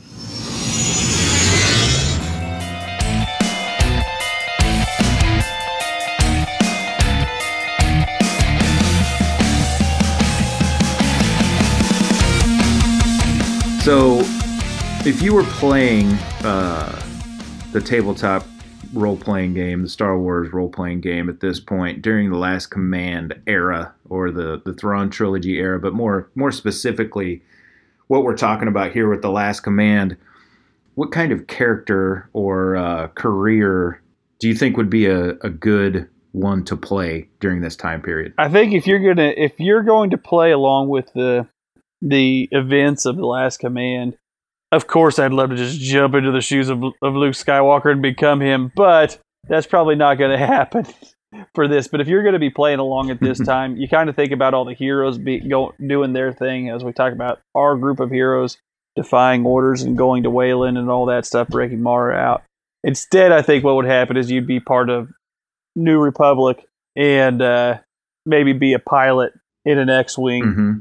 [13.83, 14.19] So,
[15.05, 16.13] if you were playing
[16.45, 17.01] uh,
[17.73, 18.45] the tabletop
[18.93, 22.67] role playing game, the Star Wars role playing game at this point during the Last
[22.67, 27.43] Command era or the the Thrawn trilogy era, but more more specifically,
[28.07, 30.15] what we're talking about here with the Last Command,
[30.95, 34.01] what kind of character or uh, career
[34.39, 38.33] do you think would be a, a good one to play during this time period?
[38.37, 41.49] I think if you're gonna if you're going to play along with the
[42.05, 44.17] the events of the Last Command,
[44.71, 48.01] of course I'd love to just jump into the shoes of of Luke Skywalker and
[48.01, 50.85] become him, but that's probably not going to happen.
[51.55, 51.87] for this.
[51.87, 54.31] But if you're going to be playing along at this time, you kind of think
[54.31, 57.99] about all the heroes be go, doing their thing as we talk about our group
[57.99, 58.57] of heroes
[58.95, 62.43] defying orders and going to Wayland and all that stuff, breaking Mara out.
[62.83, 65.09] Instead, I think what would happen is you'd be part of
[65.75, 66.63] New Republic
[66.95, 67.79] and uh,
[68.25, 69.33] maybe be a pilot
[69.65, 70.73] in an X-wing, hmm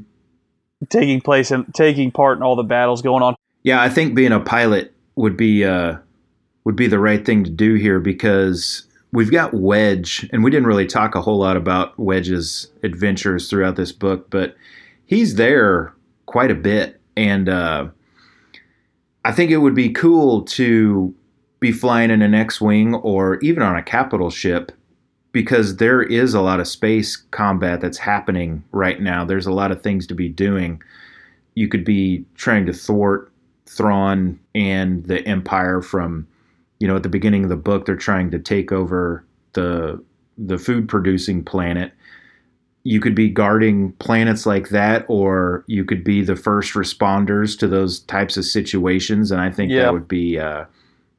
[0.89, 3.35] taking place and taking part in all the battles going on.
[3.63, 5.97] Yeah, I think being a pilot would be uh,
[6.63, 10.67] would be the right thing to do here because we've got Wedge, and we didn't
[10.67, 14.55] really talk a whole lot about Wedge's adventures throughout this book, but
[15.05, 15.93] he's there
[16.25, 17.87] quite a bit, and uh,
[19.23, 21.13] I think it would be cool to
[21.59, 24.71] be flying in an X-wing or even on a capital ship
[25.33, 29.25] because there is a lot of space combat that's happening right now.
[29.25, 30.81] There's a lot of things to be doing.
[31.55, 33.29] You could be trying to thwart
[33.65, 36.27] Thrawn and the Empire from,
[36.79, 40.01] you know, at the beginning of the book, they're trying to take over the
[40.37, 41.91] the food producing planet.
[42.83, 47.67] You could be guarding planets like that, or you could be the first responders to
[47.67, 49.31] those types of situations.
[49.31, 49.83] And I think Yeah.
[49.83, 50.65] that would be uh,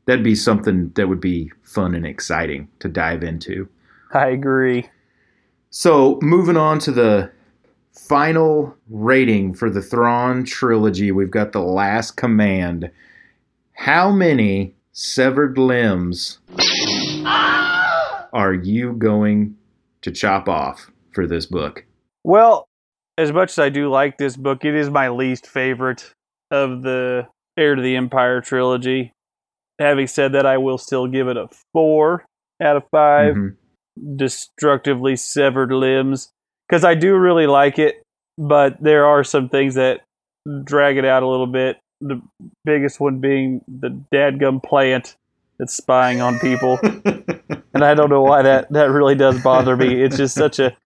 [0.06, 3.68] that'd be something that would be fun and exciting to dive into.
[4.14, 4.88] I agree.
[5.70, 7.32] So, moving on to the
[7.92, 12.90] final rating for the Thrawn trilogy, we've got The Last Command.
[13.72, 16.38] How many severed limbs
[17.26, 19.56] are you going
[20.02, 21.84] to chop off for this book?
[22.22, 22.68] Well,
[23.18, 26.12] as much as I do like this book, it is my least favorite
[26.50, 29.12] of the Heir to the Empire trilogy.
[29.80, 32.24] Having said that, I will still give it a four
[32.62, 33.56] out of 5 Mhm.
[34.16, 36.30] Destructively severed limbs
[36.68, 38.02] because I do really like it,
[38.38, 40.00] but there are some things that
[40.64, 41.78] drag it out a little bit.
[42.00, 42.20] The
[42.64, 45.16] biggest one being the dadgum plant
[45.58, 50.02] that's spying on people, and I don't know why that that really does bother me.
[50.02, 50.76] It's just such a,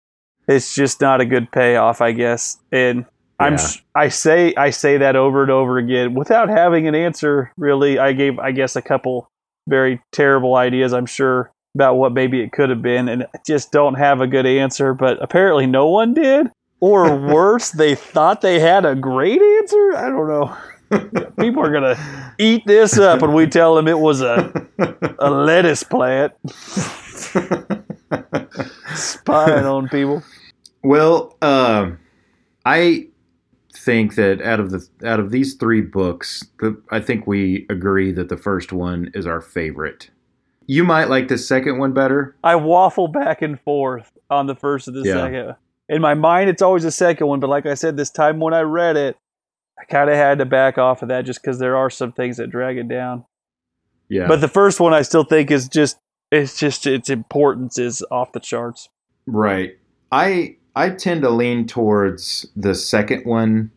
[0.46, 2.58] it's just not a good payoff, I guess.
[2.70, 3.06] And
[3.40, 3.56] I'm
[3.94, 7.52] I say I say that over and over again without having an answer.
[7.56, 9.30] Really, I gave I guess a couple
[9.68, 10.92] very terrible ideas.
[10.92, 14.26] I'm sure about what maybe it could have been, and I just don't have a
[14.26, 14.94] good answer.
[14.94, 16.48] But apparently, no one did,
[16.80, 19.96] or worse, they thought they had a great answer.
[19.96, 20.56] I don't know.
[21.38, 24.66] People are gonna eat this up when we tell them it was a
[25.20, 26.32] a lettuce plant
[28.96, 30.24] spying on people.
[30.82, 32.00] Well, um,
[32.64, 33.06] I
[33.72, 38.10] think that out of the out of these three books, the, I think we agree
[38.12, 40.10] that the first one is our favorite.
[40.68, 42.36] You might like the second one better.
[42.44, 45.14] I waffle back and forth on the first and the Yeah.
[45.14, 45.56] second.
[45.88, 48.52] In my mind, it's always the second one, but like I said, this time when
[48.52, 49.16] I read it,
[49.80, 52.36] I kind of had to back off of that just because there are some things
[52.36, 53.24] that drag it down.
[54.10, 55.98] Yeah, But the first one, I still think is just
[56.30, 58.88] it's just its importance is off the charts.
[59.26, 59.76] right.
[60.12, 63.70] I I tend to lean towards the second one,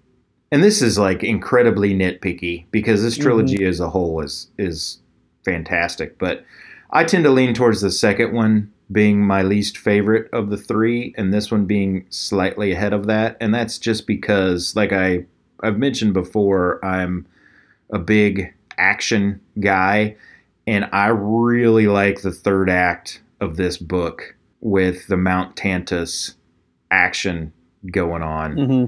[0.52, 3.24] and this is like incredibly nitpicky because this mm-hmm.
[3.24, 5.00] trilogy as a whole is is
[5.44, 6.18] fantastic.
[6.20, 6.46] But
[6.92, 11.14] I tend to lean towards the second one being my least favorite of the three,
[11.18, 13.38] and this one being slightly ahead of that.
[13.40, 15.26] And that's just because, like I
[15.64, 17.26] I've mentioned before, I'm
[17.92, 20.18] a big action guy,
[20.68, 26.36] and I really like the third act of this book with the Mount Tantiss
[26.90, 27.54] action
[27.92, 28.86] going on Mm-hmm.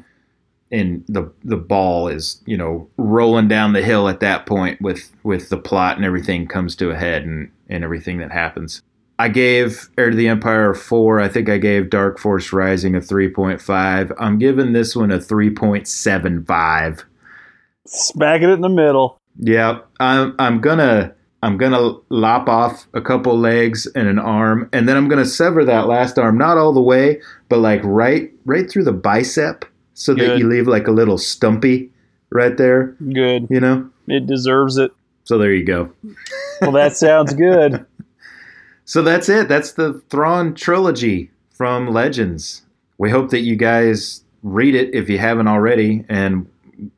[0.74, 5.12] And the the ball is you know rolling down the hill at that point with
[5.24, 8.82] with the plot and everything comes to a head and and everything that happens.
[9.20, 11.22] I gave Heir to the Empire a four.
[11.22, 14.12] I think I gave Dark Force Rising a three point five.
[14.20, 17.06] I'm giving this one a three point seven five.
[17.86, 19.20] Smacking it in the middle.
[19.38, 21.14] Yeah, I'm I'm gonna
[21.44, 25.64] I'm gonna lop off a couple legs and an arm, and then I'm gonna sever
[25.66, 30.14] that last arm, not all the way, but like right right through the bicep, so
[30.14, 31.92] that you leave like a little stumpy
[32.30, 32.96] right there.
[33.14, 33.48] Good.
[33.50, 33.90] You know.
[34.08, 34.92] It deserves it.
[35.24, 35.92] So there you go.
[36.62, 37.86] Well, that sounds good.
[38.86, 39.48] So that's it.
[39.48, 42.64] That's the Thrawn trilogy from Legends.
[42.98, 46.50] We hope that you guys read it if you haven't already, and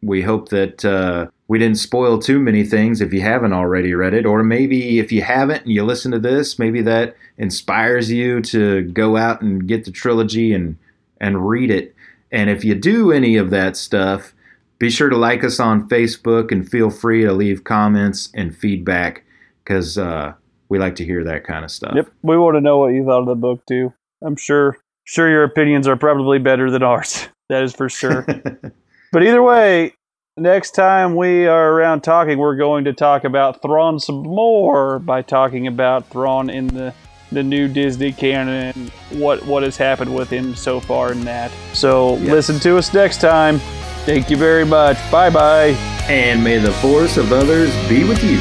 [0.01, 4.13] we hope that uh, we didn't spoil too many things if you haven't already read
[4.13, 8.41] it, or maybe if you haven't and you listen to this, maybe that inspires you
[8.41, 10.77] to go out and get the trilogy and
[11.21, 11.94] and read it.
[12.35, 14.33] And if you do any of that stuff,
[14.77, 19.23] be sure to like us on Facebook and feel free to leave comments and feedback
[19.63, 20.33] because uh,
[20.67, 21.93] we like to hear that kind of stuff.
[21.95, 22.11] Yep.
[22.23, 23.93] We want to know what you thought of the book too.
[24.21, 27.27] I'm sure sure your opinions are probably better than ours.
[27.47, 28.23] That is for sure.
[29.11, 29.93] but either way,
[30.35, 35.21] next time we are around talking, we're going to talk about Thrawn some more by
[35.21, 36.91] talking about Thrawn in the
[37.35, 38.89] the new Disney canon and
[39.21, 41.51] what what has happened with him so far in that.
[41.73, 42.31] So Yes.
[42.31, 43.59] listen to us next time.
[44.05, 44.97] Thank you very much.
[45.11, 45.75] Bye bye.
[46.07, 48.39] And may the force of others be with you.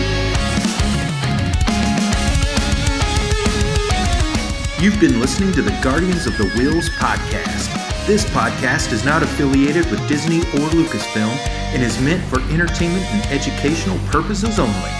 [4.80, 7.72] You've been listening to the Guardians of the Whills podcast.
[8.06, 11.34] This podcast is not affiliated with Disney or Lucasfilm
[11.72, 14.90] and is meant for entertainment and educational purposes only.